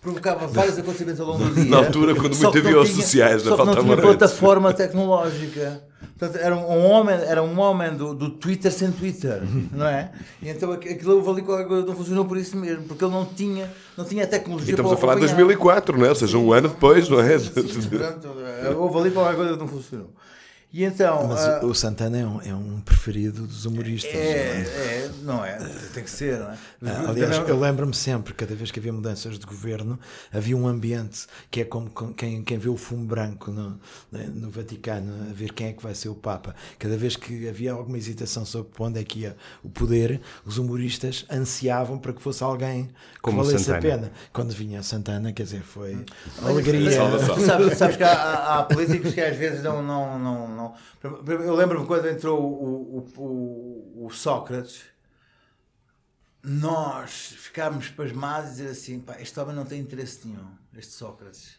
provocava 0.01 0.45
vários 0.45 0.77
acontecimentos 0.77 1.21
ao 1.21 1.27
longo 1.27 1.45
do 1.45 1.55
dia. 1.55 1.63
Na 1.63 1.77
altura, 1.77 2.13
quando 2.13 2.35
muito 2.35 2.57
havia 2.57 2.81
os 2.81 2.89
sociais, 2.89 3.41
só 3.43 3.55
que 3.55 3.65
não 3.65 3.75
tinha 3.81 3.97
plataforma 3.97 4.73
tecnológica. 4.73 5.88
Portanto, 6.19 6.43
era 6.43 6.53
um 6.53 6.85
homem, 6.85 7.15
era 7.15 7.41
um 7.41 7.57
homem 7.57 7.95
do, 7.95 8.13
do 8.13 8.29
Twitter 8.29 8.69
sem 8.69 8.91
Twitter, 8.91 9.41
não 9.71 9.87
é? 9.87 10.11
E 10.41 10.49
então 10.49 10.73
aquilo 10.73 11.15
houve 11.15 11.29
ali 11.29 11.41
qualquer 11.41 11.65
coisa 11.65 11.85
não 11.87 11.95
funcionou 11.95 12.25
por 12.25 12.37
isso 12.37 12.57
mesmo, 12.57 12.83
porque 12.83 13.05
ele 13.05 13.13
não 13.13 13.25
tinha, 13.25 13.71
não 13.97 14.03
tinha 14.03 14.25
a 14.25 14.27
tecnologia. 14.27 14.69
E 14.69 14.71
estamos 14.71 14.91
a 14.91 14.97
falar 14.97 15.13
de 15.13 15.21
2004, 15.21 15.97
não 15.97 16.05
é? 16.05 16.09
Ou 16.09 16.15
seja, 16.15 16.37
um 16.37 16.51
ano 16.51 16.67
depois, 16.67 17.07
não 17.07 17.21
é? 17.21 17.39
Sim, 17.39 17.51
pronto, 17.89 18.27
houve 18.77 18.97
ali 18.99 19.11
qualquer 19.11 19.35
coisa 19.37 19.53
que 19.53 19.59
não 19.59 19.67
funcionou. 19.69 20.09
E 20.71 20.83
então, 20.83 21.27
Mas 21.27 21.63
uh, 21.63 21.65
o 21.65 21.73
Santana 21.73 22.19
é 22.19 22.25
um, 22.25 22.41
é 22.41 22.53
um 22.53 22.79
preferido 22.79 23.47
dos 23.47 23.65
humoristas. 23.65 24.13
É, 24.13 24.61
é, 24.61 25.11
não 25.23 25.43
é? 25.43 25.57
Tem 25.95 26.03
que 26.03 26.11
ser, 26.11 26.37
não 26.37 26.51
é? 26.51 26.57
Ah, 26.85 27.09
aliás, 27.09 27.37
eu 27.49 27.59
lembro-me 27.59 27.93
sempre, 27.93 28.35
cada 28.35 28.53
vez 28.53 28.69
que 28.69 28.79
havia 28.79 28.93
mudanças 28.93 29.39
de 29.39 29.45
governo, 29.47 29.99
havia 30.31 30.55
um 30.55 30.67
ambiente 30.67 31.25
que 31.49 31.61
é 31.61 31.65
como 31.65 31.89
quem, 32.13 32.43
quem 32.43 32.57
vê 32.59 32.69
o 32.69 32.77
fumo 32.77 33.03
branco 33.03 33.49
no, 33.49 33.79
né, 34.11 34.29
no 34.31 34.51
Vaticano, 34.51 35.11
a 35.31 35.33
ver 35.33 35.53
quem 35.53 35.69
é 35.69 35.73
que 35.73 35.81
vai 35.81 35.95
ser 35.95 36.09
o 36.09 36.15
Papa. 36.15 36.55
Cada 36.77 36.95
vez 36.95 37.15
que 37.15 37.49
havia 37.49 37.71
alguma 37.71 37.97
hesitação 37.97 38.45
sobre 38.45 38.71
onde 38.79 38.99
é 38.99 39.03
que 39.03 39.21
ia 39.21 39.35
o 39.63 39.69
poder, 39.69 40.21
os 40.45 40.59
humoristas 40.59 41.25
ansiavam 41.31 41.97
para 41.97 42.13
que 42.13 42.21
fosse 42.21 42.43
alguém 42.43 42.85
que 42.85 43.21
como 43.21 43.43
valesse 43.43 43.63
Santana. 43.63 43.77
a 43.77 43.97
pena. 43.97 44.11
Quando 44.31 44.51
vinha 44.51 44.81
a 44.81 44.83
Santana, 44.83 45.33
quer 45.33 45.43
dizer, 45.43 45.61
foi 45.63 46.05
alegria. 46.43 46.91
Sabes, 46.91 47.73
sabes 47.75 47.95
que 47.97 48.03
há, 48.03 48.59
há, 48.59 48.63
políticos 48.63 49.15
que 49.15 49.21
às 49.21 49.35
vezes 49.35 49.63
não, 49.63 49.81
não, 49.81 50.19
não 50.19 50.58
não. 50.59 51.43
Eu 51.43 51.55
lembro-me 51.55 51.85
quando 51.85 52.07
entrou 52.07 52.39
o, 52.41 52.97
o, 52.97 53.21
o, 53.21 54.05
o, 54.05 54.09
Sócrates, 54.11 54.83
nós 56.43 57.33
ficámos 57.37 57.89
pasmados 57.89 58.49
e 58.49 58.53
dizer 58.53 58.69
assim: 58.69 58.99
pá, 58.99 59.19
este 59.19 59.39
homem 59.39 59.55
não 59.55 59.65
tem 59.65 59.79
interesse 59.79 60.27
nenhum, 60.27 60.51
este 60.75 60.93
Sócrates. 60.93 61.57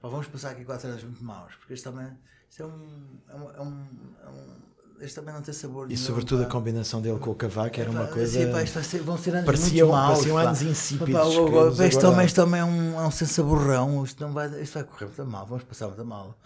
Pá, 0.00 0.08
vamos 0.08 0.26
passar 0.26 0.50
aqui 0.50 0.64
quatro 0.64 0.88
anos 0.88 1.02
muito 1.02 1.22
maus, 1.22 1.54
porque 1.56 1.74
este 1.74 1.88
homem 1.88 2.16
este 2.48 2.62
é 2.62 2.66
um, 2.66 3.20
é 3.28 3.34
um, 3.36 3.50
é 3.50 3.60
um, 3.60 3.86
é 4.24 4.28
um 4.28 4.70
este 5.00 5.14
também 5.14 5.32
não 5.34 5.40
tem 5.40 5.54
sabor 5.54 5.86
E 5.86 5.94
nenhum, 5.94 6.00
sobretudo 6.00 6.42
pá. 6.42 6.48
a 6.48 6.50
combinação 6.50 7.00
dele 7.00 7.18
com 7.18 7.30
o 7.30 7.34
Cavaco 7.34 7.80
era 7.80 7.90
uma 7.90 8.06
coisa. 8.06 8.38
Sim, 8.38 8.52
pá, 8.52 8.82
ser, 8.82 9.00
vão 9.00 9.16
ser 9.16 9.30
anos 9.30 9.46
pareciam, 9.46 9.88
muito 9.88 9.98
maus. 9.98 10.18
Pareciam 10.18 10.36
anos 10.36 10.62
insípidos. 10.62 11.14
Pá, 11.14 11.84
este, 11.86 12.06
homem, 12.06 12.26
este 12.26 12.40
homem 12.40 12.60
é 12.60 12.64
um, 12.64 13.00
é 13.00 13.06
um 13.06 13.10
sem 13.10 13.26
saborrão. 13.26 14.04
Isto, 14.04 14.22
não 14.22 14.32
vai, 14.32 14.48
isto 14.60 14.74
vai 14.74 14.84
correr 14.84 15.06
muito 15.06 15.24
mal. 15.24 15.46
Vamos 15.46 15.64
passar 15.64 15.86
muito 15.86 16.04
mal. 16.04 16.36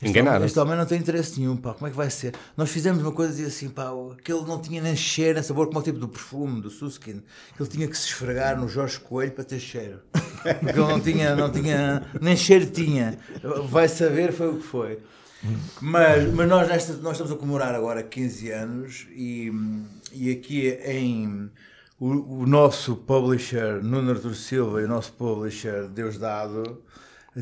Homem, 0.00 0.46
este 0.46 0.58
homem 0.60 0.76
não 0.76 0.86
tem 0.86 0.98
interesse 0.98 1.40
nenhum, 1.40 1.56
pá. 1.56 1.74
Como 1.74 1.86
é 1.88 1.90
que 1.90 1.96
vai 1.96 2.08
ser? 2.08 2.32
Nós 2.56 2.70
fizemos 2.70 3.02
uma 3.02 3.10
coisa 3.10 3.42
e 3.42 3.46
assim, 3.46 3.68
pá, 3.68 3.90
que 4.22 4.32
ele 4.32 4.44
não 4.46 4.60
tinha 4.60 4.80
nem 4.80 4.94
cheiro, 4.94 5.34
nem 5.34 5.42
sabor, 5.42 5.66
como 5.66 5.80
o 5.80 5.82
tipo 5.82 5.98
do 5.98 6.08
perfume, 6.08 6.60
do 6.60 6.70
Suskin, 6.70 7.22
que 7.56 7.62
ele 7.62 7.68
tinha 7.68 7.88
que 7.88 7.96
se 7.98 8.06
esfregar 8.06 8.58
no 8.58 8.68
Jorge 8.68 9.00
Coelho 9.00 9.32
para 9.32 9.44
ter 9.44 9.58
cheiro. 9.58 10.00
Porque 10.12 10.78
ele 10.78 10.88
não 10.88 11.00
tinha, 11.00 11.34
não 11.34 11.50
tinha, 11.50 12.06
nem 12.20 12.36
cheiro 12.36 12.66
tinha. 12.66 13.18
Vai 13.68 13.88
saber, 13.88 14.32
foi 14.32 14.48
o 14.48 14.56
que 14.58 14.66
foi. 14.66 15.00
Mas, 15.80 16.32
mas 16.32 16.48
nós, 16.48 16.68
nesta, 16.68 16.92
nós 16.94 17.12
estamos 17.12 17.32
a 17.32 17.36
comemorar 17.36 17.74
agora 17.74 18.02
15 18.02 18.50
anos 18.50 19.06
e, 19.10 19.52
e 20.12 20.30
aqui 20.30 20.68
em. 20.84 21.50
O, 22.00 22.42
o 22.42 22.46
nosso 22.46 22.94
publisher 22.94 23.82
Nuno 23.82 24.12
Artur 24.12 24.32
Silva 24.32 24.80
e 24.80 24.84
o 24.84 24.88
nosso 24.88 25.12
publisher 25.14 25.88
Deus 25.88 26.16
Dado 26.16 26.80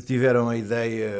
tiveram 0.03 0.49
a 0.49 0.57
ideia 0.57 1.11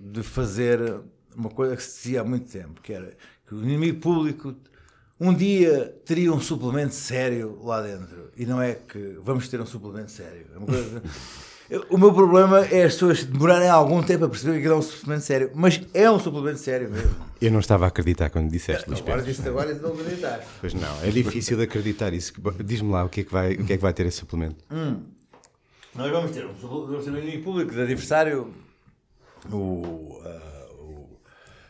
de 0.00 0.22
fazer 0.22 1.00
uma 1.36 1.50
coisa 1.50 1.76
que 1.76 1.82
se 1.82 2.02
dizia 2.02 2.20
há 2.20 2.24
muito 2.24 2.50
tempo, 2.50 2.80
que 2.80 2.92
era 2.92 3.16
que 3.46 3.54
o 3.54 3.62
inimigo 3.62 4.00
público 4.00 4.54
um 5.20 5.34
dia 5.34 5.94
teria 6.04 6.32
um 6.32 6.40
suplemento 6.40 6.94
sério 6.94 7.58
lá 7.62 7.82
dentro. 7.82 8.30
E 8.36 8.46
não 8.46 8.62
é 8.62 8.74
que 8.74 9.18
vamos 9.22 9.48
ter 9.48 9.60
um 9.60 9.66
suplemento 9.66 10.12
sério. 10.12 10.46
É 10.54 10.64
coisa... 10.64 11.02
o 11.90 11.98
meu 11.98 12.14
problema 12.14 12.64
é 12.66 12.84
as 12.84 12.94
pessoas 12.94 13.24
demorarem 13.24 13.68
algum 13.68 14.00
tempo 14.02 14.26
a 14.26 14.28
perceber 14.28 14.60
que 14.60 14.66
é 14.68 14.74
um 14.74 14.80
suplemento 14.80 15.24
sério. 15.24 15.50
Mas 15.54 15.80
é 15.92 16.08
um 16.08 16.20
suplemento 16.20 16.58
sério 16.58 16.88
mesmo. 16.88 17.10
Eu 17.40 17.50
não 17.50 17.58
estava 17.58 17.84
a 17.84 17.88
acreditar 17.88 18.30
quando 18.30 18.48
disseste, 18.48 18.88
Luís 18.88 19.00
Agora 19.00 19.22
disse 19.22 19.48
agora 19.48 19.72
e 19.72 19.74
não 19.74 19.92
acreditar. 19.92 20.40
Pois 20.60 20.74
não, 20.74 21.02
é 21.02 21.10
difícil 21.10 21.56
de 21.56 21.64
acreditar 21.64 22.12
isso. 22.12 22.32
Diz-me 22.64 22.90
lá 22.92 23.04
o 23.04 23.08
que, 23.08 23.22
é 23.22 23.24
que 23.24 23.32
vai, 23.32 23.54
o 23.54 23.64
que 23.64 23.72
é 23.72 23.76
que 23.76 23.82
vai 23.82 23.92
ter 23.92 24.06
esse 24.06 24.18
suplemento. 24.18 24.64
Hum. 24.70 25.02
Nós 25.94 26.12
vamos 26.12 26.30
ter 26.30 26.46
um 26.46 26.54
suplemento 26.54 27.08
inimigo 27.08 27.42
público 27.42 27.72
de 27.72 27.80
aniversário 27.80 28.54
o, 29.50 30.20
uh, 30.24 31.20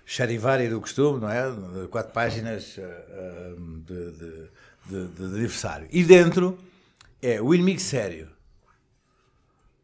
Charivari 0.04 0.68
do 0.68 0.80
costume, 0.80 1.20
não 1.20 1.30
é? 1.30 1.86
Quatro 1.88 2.12
páginas 2.12 2.78
uh, 2.78 3.80
de, 3.80 4.12
de, 4.12 4.50
de, 4.86 5.08
de, 5.08 5.24
aniversário. 5.24 5.86
E 5.90 6.02
dentro 6.02 6.58
é 7.20 7.42
o 7.42 7.54
inimigo 7.54 7.80
sério. 7.80 8.30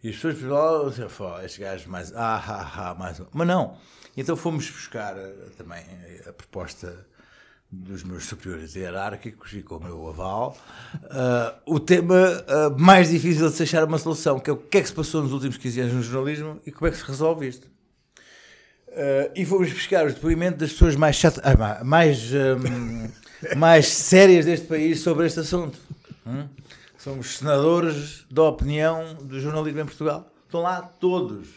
E 0.03 0.09
as 0.09 0.17
pessoas 0.17 1.13
falam, 1.13 1.41
oh, 1.41 1.45
estes 1.45 1.87
mais. 1.87 2.15
Ah, 2.15 2.43
ah, 2.47 2.91
ah, 2.91 2.95
mais. 2.95 3.21
Mas 3.33 3.47
não. 3.47 3.79
Então 4.17 4.37
fomos 4.37 4.71
buscar 4.71 5.15
também 5.57 5.85
a 6.27 6.33
proposta 6.33 7.07
dos 7.83 8.05
meus 8.05 8.25
superiores 8.25 8.75
hierárquicos 8.75 9.53
e 9.53 9.63
com 9.63 9.77
o 9.77 9.83
meu 9.83 10.09
aval, 10.09 10.57
uh, 10.95 11.61
o 11.67 11.81
tema 11.81 12.15
uh, 12.15 12.81
mais 12.81 13.11
difícil 13.11 13.49
de 13.49 13.57
se 13.57 13.63
achar 13.65 13.85
uma 13.85 13.99
solução, 13.99 14.39
que 14.39 14.49
é 14.49 14.53
o 14.53 14.57
que 14.57 14.79
é 14.79 14.81
que 14.81 14.89
se 14.89 14.95
passou 14.95 15.23
nos 15.23 15.33
últimos 15.33 15.57
15 15.57 15.81
anos 15.81 15.95
no 15.95 16.03
jornalismo 16.03 16.61
e 16.65 16.73
como 16.73 16.87
é 16.87 16.91
que 16.91 16.97
se 16.97 17.05
resolve 17.05 17.49
isto. 17.49 17.67
Uh, 18.89 19.31
e 19.35 19.45
fomos 19.45 19.73
buscar 19.73 20.07
os 20.07 20.15
depoimentos 20.15 20.61
das 20.61 20.73
pessoas 20.73 20.95
mais 20.95 21.17
chatas, 21.17 21.43
ah, 21.45 21.83
mais, 21.83 22.31
um, 22.33 23.57
mais 23.57 23.89
sérias 23.89 24.45
deste 24.45 24.67
país 24.67 25.01
sobre 25.01 25.27
este 25.27 25.41
assunto. 25.41 25.79
Hum? 26.25 26.47
Somos 26.97 27.39
senadores 27.39 28.25
da 28.31 28.45
opinião 28.45 29.15
do 29.17 29.41
jornalismo 29.41 29.81
em 29.81 29.85
Portugal. 29.85 30.33
Estão 30.47 30.63
lá 30.63 30.81
todos. 30.81 31.49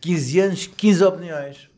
15 0.00 0.40
anos, 0.40 0.66
15 0.66 1.04
opiniões. 1.04 1.70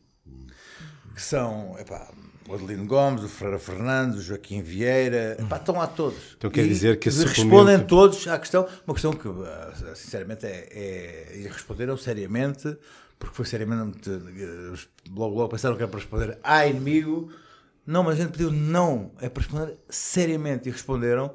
Que 1.14 1.22
são, 1.22 1.74
epá, 1.78 2.10
o 2.48 2.54
Adelino 2.54 2.86
Gomes, 2.86 3.22
o 3.22 3.28
Ferreira 3.28 3.58
Fernandes, 3.58 4.18
o 4.18 4.22
Joaquim 4.22 4.62
Vieira, 4.62 5.36
epá, 5.40 5.56
estão 5.56 5.76
lá 5.76 5.86
todos. 5.86 6.36
Então 6.36 6.50
quer 6.50 6.66
dizer 6.66 6.98
que 6.98 7.10
respondem 7.10 7.80
todos 7.80 8.26
à 8.28 8.38
questão, 8.38 8.66
uma 8.86 8.94
questão 8.94 9.12
que, 9.12 9.28
sinceramente, 9.94 10.46
é, 10.46 11.44
é 11.44 11.48
responderam 11.48 11.96
seriamente 11.96 12.76
porque 13.18 13.34
foi 13.34 13.44
seriamente. 13.44 14.10
Logo, 15.10 15.34
logo 15.34 15.48
pensaram 15.48 15.76
que 15.76 15.82
era 15.82 15.90
para 15.90 16.00
responder 16.00 16.38
a 16.42 16.66
inimigo. 16.66 17.30
Não, 17.86 18.02
mas 18.02 18.18
a 18.18 18.22
gente 18.22 18.32
pediu 18.32 18.50
não, 18.50 19.12
é 19.20 19.28
para 19.28 19.42
responder 19.42 19.78
seriamente. 19.88 20.68
E 20.68 20.72
responderam. 20.72 21.32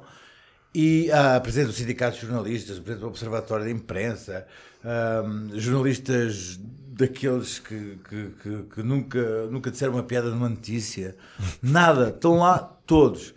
E 0.74 1.10
a 1.10 1.38
presidente 1.40 1.68
do 1.68 1.72
Sindicato 1.74 2.18
de 2.18 2.26
Jornalistas, 2.26 2.78
presidente 2.78 3.00
do 3.00 3.08
Observatório 3.08 3.64
da 3.64 3.70
Imprensa, 3.70 4.46
um, 4.82 5.58
jornalistas 5.58 6.58
daqueles 6.92 7.58
que, 7.58 7.98
que, 8.08 8.30
que, 8.42 8.62
que, 8.74 8.82
nunca, 8.82 9.46
nunca 9.46 9.70
disseram 9.70 9.94
uma 9.94 10.02
piada 10.02 10.30
numa 10.30 10.48
notícia, 10.48 11.16
nada, 11.62 12.08
estão 12.08 12.38
lá 12.38 12.58
todos. 12.86 13.34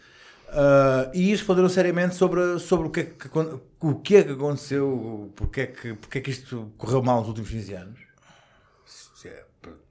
Uh, 0.49 1.11
e 1.13 1.31
responderam 1.31 1.67
seriamente 1.67 2.15
sobre, 2.15 2.59
sobre 2.59 2.87
o, 2.87 2.89
que 2.89 2.99
é 3.01 3.03
que, 3.03 3.27
o 3.81 3.95
que 3.95 4.15
é 4.15 4.23
que 4.23 4.31
aconteceu, 4.31 5.31
porque 5.35 5.61
é 5.61 5.67
que, 5.67 5.93
porque 5.95 6.19
é 6.19 6.21
que 6.21 6.31
isto 6.31 6.71
correu 6.77 7.01
mal 7.01 7.19
nos 7.19 7.27
últimos 7.27 7.49
15 7.49 7.73
anos 7.73 8.05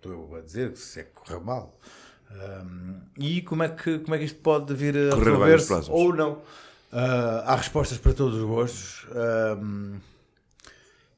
estou 0.05 0.37
a 0.37 0.41
dizer 0.41 0.73
que 0.73 0.79
se 0.79 1.01
é 1.01 1.03
que 1.05 1.11
correu 1.13 1.41
mal. 1.41 1.79
Um, 2.31 3.01
e 3.19 3.43
como 3.43 3.63
é, 3.63 3.69
que, 3.69 3.99
como 4.01 4.15
é 4.15 4.19
que 4.19 4.25
isto 4.25 4.41
pode 4.41 4.75
vir 4.75 4.97
a 4.97 5.17
resolver-se 5.17 5.91
ou 5.91 6.15
não? 6.15 6.33
Uh, 6.93 7.43
há 7.45 7.57
respostas 7.57 7.99
para 7.99 8.13
todos 8.13 8.39
os 8.39 8.45
gostos. 8.45 9.07
Um, 9.61 9.99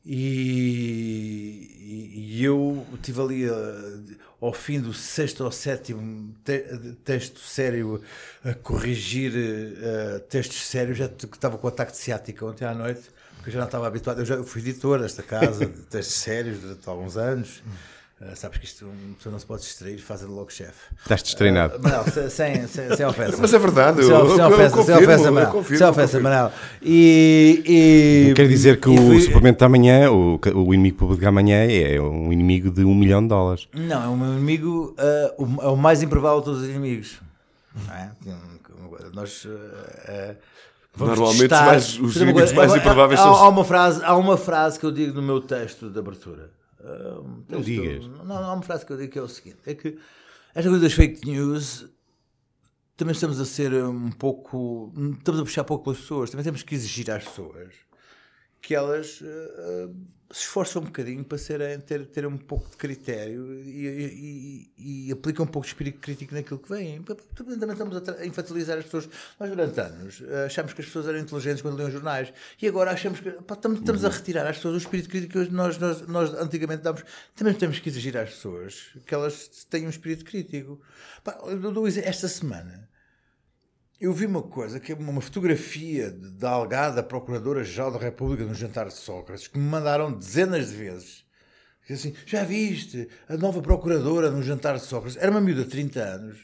e, 0.09 2.38
e, 2.38 2.45
eu 2.45 2.87
tive 3.03 3.21
ali 3.21 3.51
uh, 3.51 4.05
ao 4.40 4.53
fim 4.53 4.81
do 4.81 4.95
sexto 4.95 5.42
ou 5.42 5.51
sétimo 5.51 6.33
te 6.45 6.61
texto 7.05 7.40
sério 7.40 8.01
a 8.45 8.55
corrigir 8.55 9.33
uh, 9.33 10.21
textos 10.21 10.64
sérios, 10.64 10.99
já 10.99 11.09
que 11.09 11.25
estava 11.25 11.59
com 11.59 11.66
ataque 11.66 11.90
de 11.90 11.99
ciática 11.99 12.47
ontem 12.47 12.64
à 12.64 12.73
noite, 12.73 13.03
porque 13.35 13.49
eu 13.49 13.55
já 13.55 13.59
não 13.59 13.66
estava 13.66 13.88
habituado. 13.88 14.21
Eu 14.21 14.25
já 14.25 14.40
fui 14.45 14.61
editor 14.61 15.01
desta 15.01 15.25
casa 15.25 15.66
de 15.66 15.83
textos 15.90 16.14
sérios 16.14 16.61
durante 16.61 16.88
alguns 16.88 17.16
anos. 17.16 17.61
Uh, 18.19 18.35
sabes 18.35 18.57
que 18.57 18.65
isto 18.65 18.87
uma 18.87 19.15
pessoa 19.15 19.31
não 19.31 19.39
se 19.39 19.45
pode 19.45 19.61
distrair 19.61 19.99
fazendo 19.99 20.35
logo 20.35 20.51
chefe. 20.51 20.95
Estás 21.03 21.23
destreinado. 21.23 21.77
Uh, 21.77 21.83
não, 21.83 22.05
sem, 22.31 22.67
sem, 22.67 22.97
sem 22.97 23.05
ofensa. 23.05 23.37
Mas 23.39 23.53
é 23.53 23.59
verdade, 23.59 24.03
sem, 24.03 24.11
eu, 24.11 24.31
sem 24.31 24.39
eu, 24.39 24.49
ofensa, 24.49 24.83
sem 24.83 24.95
ofensa, 24.97 25.31
Manel. 25.31 25.65
Sem 25.65 25.87
ofensa, 25.87 26.21
Manel. 26.21 26.53
E, 26.81 27.63
e, 27.67 28.35
Quer 28.35 28.49
dizer 28.49 28.81
que 28.81 28.89
o 28.89 28.97
fui... 28.97 29.21
suplemento 29.21 29.59
da 29.59 29.69
manhã, 29.69 30.11
o, 30.11 30.41
o 30.55 30.73
inimigo 30.73 30.97
público 30.97 31.23
da 31.23 31.31
manhã 31.31 31.71
é 31.71 32.01
um 32.01 32.33
inimigo 32.33 32.71
de 32.71 32.85
um 32.87 32.95
milhão 32.95 33.21
de 33.21 33.29
dólares. 33.29 33.69
Não, 33.75 34.03
é 34.03 34.09
um 34.09 34.33
inimigo, 34.33 34.97
uh, 34.99 35.45
o, 35.45 35.63
é 35.63 35.69
o 35.69 35.77
mais 35.77 36.03
improvável 36.03 36.39
de 36.39 36.45
todos 36.47 36.63
os 36.63 36.69
inimigos. 36.71 37.21
É? 37.93 38.09
Nós. 39.13 39.47
Normalmente 40.97 41.41
testar, 41.41 41.67
mais, 41.67 42.01
os 42.01 42.17
inimigos 42.17 42.53
mais 42.55 42.75
improváveis 42.75 43.21
há, 43.21 43.25
são. 43.25 43.35
Há 43.35 43.49
uma, 43.51 43.63
frase, 43.63 44.03
há 44.03 44.17
uma 44.17 44.39
frase 44.39 44.81
que 44.81 44.87
eu 44.87 44.91
digo 44.91 45.13
no 45.13 45.21
meu 45.21 45.43
texto 45.43 45.91
de 45.91 45.99
abertura 45.99 46.49
um, 46.87 47.44
não 47.49 47.61
digas. 47.61 48.07
Não, 48.07 48.25
não, 48.25 48.37
há 48.37 48.53
uma 48.53 48.62
frase 48.62 48.87
que 48.87 48.92
eu 48.92 48.96
digo 48.96 49.12
que 49.12 49.18
é 49.18 49.22
o 49.22 49.29
seguinte: 49.29 49.59
é 49.66 49.75
que 49.75 49.99
esta 50.55 50.70
coisa 50.70 50.85
das 50.85 50.92
fake 50.92 51.27
news 51.27 51.87
também 52.96 53.12
estamos 53.12 53.40
a 53.40 53.44
ser 53.44 53.72
um 53.75 54.11
pouco. 54.11 54.92
Estamos 55.18 55.40
a 55.40 55.44
puxar 55.44 55.64
pouco 55.64 55.85
pelas 55.85 55.99
pessoas. 56.01 56.31
Também 56.31 56.44
temos 56.44 56.62
que 56.62 56.75
exigir 56.75 57.11
às 57.11 57.25
pessoas 57.25 57.75
que 58.61 58.75
elas 58.75 59.21
uh, 59.21 59.95
se 60.31 60.40
esforçam 60.40 60.83
um 60.83 60.87
bocadinho 60.87 61.25
para 61.25 61.38
serem, 61.38 61.79
ter, 61.81 62.05
ter 62.07 62.27
um 62.27 62.37
pouco 62.37 62.69
de 62.69 62.77
critério 62.77 63.55
e, 63.62 64.71
e, 64.77 65.07
e, 65.09 65.12
aplicam 65.12 65.45
um 65.45 65.49
pouco 65.49 65.66
de 65.66 65.73
espírito 65.73 66.01
crítico 66.01 66.35
naquilo 66.35 66.59
que 66.59 66.69
vem. 66.69 67.01
Também 67.35 67.73
estamos 67.73 68.09
a 68.09 68.27
infantilizar 68.27 68.79
as 68.79 68.85
pessoas. 68.85 69.09
Nós, 69.38 69.51
durante 69.51 69.81
anos, 69.81 70.23
achamos 70.45 70.73
que 70.73 70.81
as 70.81 70.87
pessoas 70.87 71.07
eram 71.07 71.21
inteligentes 71.21 71.62
quando 71.62 71.77
liam 71.77 71.90
jornais 71.90 72.33
e 72.61 72.66
agora 72.66 72.90
achamos 72.90 73.21
que 73.21 73.31
pá, 73.31 73.55
estamos, 73.55 73.79
estamos 73.79 74.05
a 74.05 74.09
retirar 74.09 74.47
às 74.47 74.57
pessoas 74.57 74.75
o 74.75 74.79
espírito 74.79 75.09
crítico 75.09 75.45
que 75.45 75.53
nós, 75.53 75.79
nós, 75.79 76.03
nós 76.09 76.35
antigamente 76.35 76.83
dávamos. 76.83 77.09
Também 77.37 77.55
temos 77.55 77.79
que 77.79 77.88
exigir 77.88 78.16
às 78.16 78.31
pessoas 78.31 78.97
que 79.07 79.14
elas 79.14 79.49
tenham 79.71 79.87
um 79.87 79.90
espírito 79.90 80.25
crítico. 80.25 80.81
Pá, 81.23 81.38
esta 82.05 82.27
semana 82.27 82.88
eu 84.01 84.13
vi 84.13 84.27
uma 84.27 84.43
coisa, 84.43 84.79
que 84.79 84.93
é 84.93 84.95
uma 84.95 85.21
fotografia 85.21 86.11
da 86.11 86.51
algada 86.51 87.03
Procuradora-Geral 87.03 87.93
da 87.93 87.99
República 87.99 88.45
no 88.45 88.55
jantar 88.55 88.89
de 88.89 88.95
Sócrates, 88.95 89.49
que 89.49 89.59
me 89.59 89.65
mandaram 89.65 90.13
dezenas 90.13 90.69
de 90.69 90.77
vezes. 90.77 91.25
Assim, 91.89 92.15
já 92.27 92.43
viste 92.45 93.09
a 93.29 93.37
nova 93.37 93.63
Procuradora 93.63 94.31
no 94.31 94.43
jantar 94.43 94.75
de 94.75 94.83
Sócrates? 94.83 95.17
Era 95.17 95.31
uma 95.31 95.41
miúda 95.41 95.65
de 95.65 95.71
30 95.71 96.01
anos. 96.01 96.39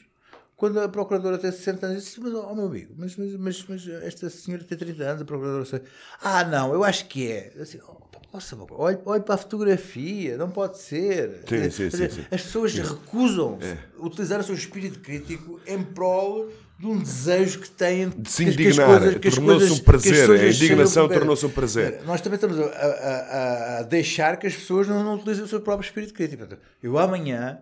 Quando 0.55 0.79
a 0.79 0.87
Procuradora 0.87 1.37
tem 1.37 1.51
60 1.51 1.85
anos, 1.85 2.03
disse, 2.03 2.19
mas, 2.21 2.33
oh 2.33 2.55
meu 2.55 2.65
amigo, 2.65 2.93
mas, 2.97 3.15
mas, 3.17 3.35
mas, 3.35 3.65
mas 3.67 3.87
esta 3.87 4.29
senhora 4.29 4.63
tem 4.63 4.77
30 4.77 5.03
anos, 5.03 5.21
a 5.21 5.25
Procuradora... 5.25 5.83
Ah, 6.21 6.43
não, 6.45 6.73
eu 6.73 6.83
acho 6.83 7.07
que 7.07 7.29
é. 7.29 7.53
Assim, 7.59 7.79
oh, 7.87 8.07
nossa, 8.33 8.57
olhe, 8.71 8.97
olhe 9.05 9.21
para 9.21 9.35
a 9.35 9.37
fotografia, 9.37 10.35
não 10.37 10.49
pode 10.49 10.79
ser. 10.79 11.43
Sim, 11.47 11.69
sim, 11.69 11.89
sim, 11.91 12.09
sim, 12.09 12.25
As 12.31 12.41
pessoas 12.41 12.73
recusam 12.73 13.59
é. 13.61 13.77
utilizar 13.99 14.39
o 14.39 14.43
seu 14.43 14.55
espírito 14.55 14.99
crítico 15.01 15.59
em 15.67 15.83
prol 15.83 16.49
de 16.79 16.87
um 16.87 16.97
desejo 16.97 17.59
que 17.59 17.69
têm 17.69 18.09
de 18.09 18.27
se 18.27 18.43
indignar. 18.43 19.19
Tornou-se 19.19 19.71
um 19.71 19.79
prazer. 19.79 20.31
A 20.31 20.47
indignação 20.47 21.07
tornou-se 21.07 21.45
um 21.45 21.49
prazer. 21.49 22.01
Nós 22.07 22.21
também 22.21 22.35
estamos 22.35 22.59
a, 22.59 22.63
a, 22.63 23.79
a, 23.79 23.83
deixar 23.83 24.37
que 24.37 24.47
as 24.47 24.55
pessoas 24.55 24.87
não, 24.87 25.03
não 25.03 25.15
utilizem 25.15 25.43
o 25.43 25.47
seu 25.47 25.61
próprio 25.61 25.85
espírito 25.85 26.13
crítico. 26.15 26.43
Eu 26.81 26.97
amanhã 26.97 27.59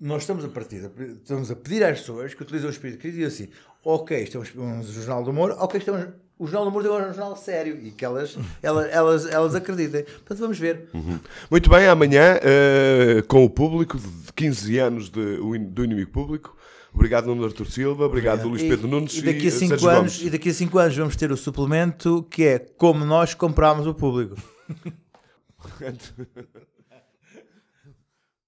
nós 0.00 0.22
estamos 0.22 0.44
a 0.44 0.48
partir, 0.48 0.90
estamos 1.22 1.50
a 1.50 1.56
pedir 1.56 1.84
às 1.84 2.00
pessoas 2.00 2.34
que 2.34 2.42
utilizem 2.42 2.68
o 2.68 2.72
espírito 2.72 3.00
crítico 3.00 3.22
e 3.22 3.24
assim, 3.24 3.48
ok, 3.84 4.20
estamos 4.20 4.54
um 4.56 4.82
jornal 4.82 5.22
do 5.22 5.30
humor, 5.30 5.56
ok, 5.58 5.78
estamos 5.78 6.08
o 6.38 6.46
Jornal 6.46 6.70
do 6.70 6.78
agora 6.78 7.06
é 7.06 7.10
um 7.10 7.14
jornal 7.14 7.36
sério 7.36 7.78
e 7.82 7.90
que 7.90 8.04
elas, 8.04 8.38
elas, 8.62 8.92
elas, 8.92 9.26
elas 9.26 9.54
acreditem. 9.54 10.04
Portanto, 10.04 10.38
vamos 10.38 10.58
ver. 10.58 10.88
Uhum. 10.94 11.18
Muito 11.50 11.68
bem, 11.68 11.86
amanhã, 11.86 12.36
uh, 12.36 13.26
com 13.26 13.44
o 13.44 13.50
público 13.50 13.98
de 13.98 14.32
15 14.34 14.78
anos 14.78 15.10
de, 15.10 15.38
do 15.66 15.84
inimigo 15.84 16.10
público. 16.10 16.56
Obrigado, 16.94 17.26
Nuno 17.26 17.44
Artur 17.44 17.70
Silva. 17.70 18.06
Obrigado, 18.06 18.48
Luís 18.48 18.62
Pedro 18.62 18.88
Nunes. 18.88 19.18
E, 19.18 19.22
daqui 19.22 19.48
a 19.48 19.50
cinco 19.50 19.88
anos, 19.88 20.22
e 20.22 20.30
daqui 20.30 20.48
a 20.48 20.54
5 20.54 20.78
anos 20.78 20.96
vamos 20.96 21.16
ter 21.16 21.30
o 21.30 21.36
suplemento 21.36 22.26
que 22.30 22.44
é 22.44 22.58
como 22.58 23.04
nós 23.04 23.34
comprámos 23.34 23.86
o 23.86 23.94
público. 23.94 24.36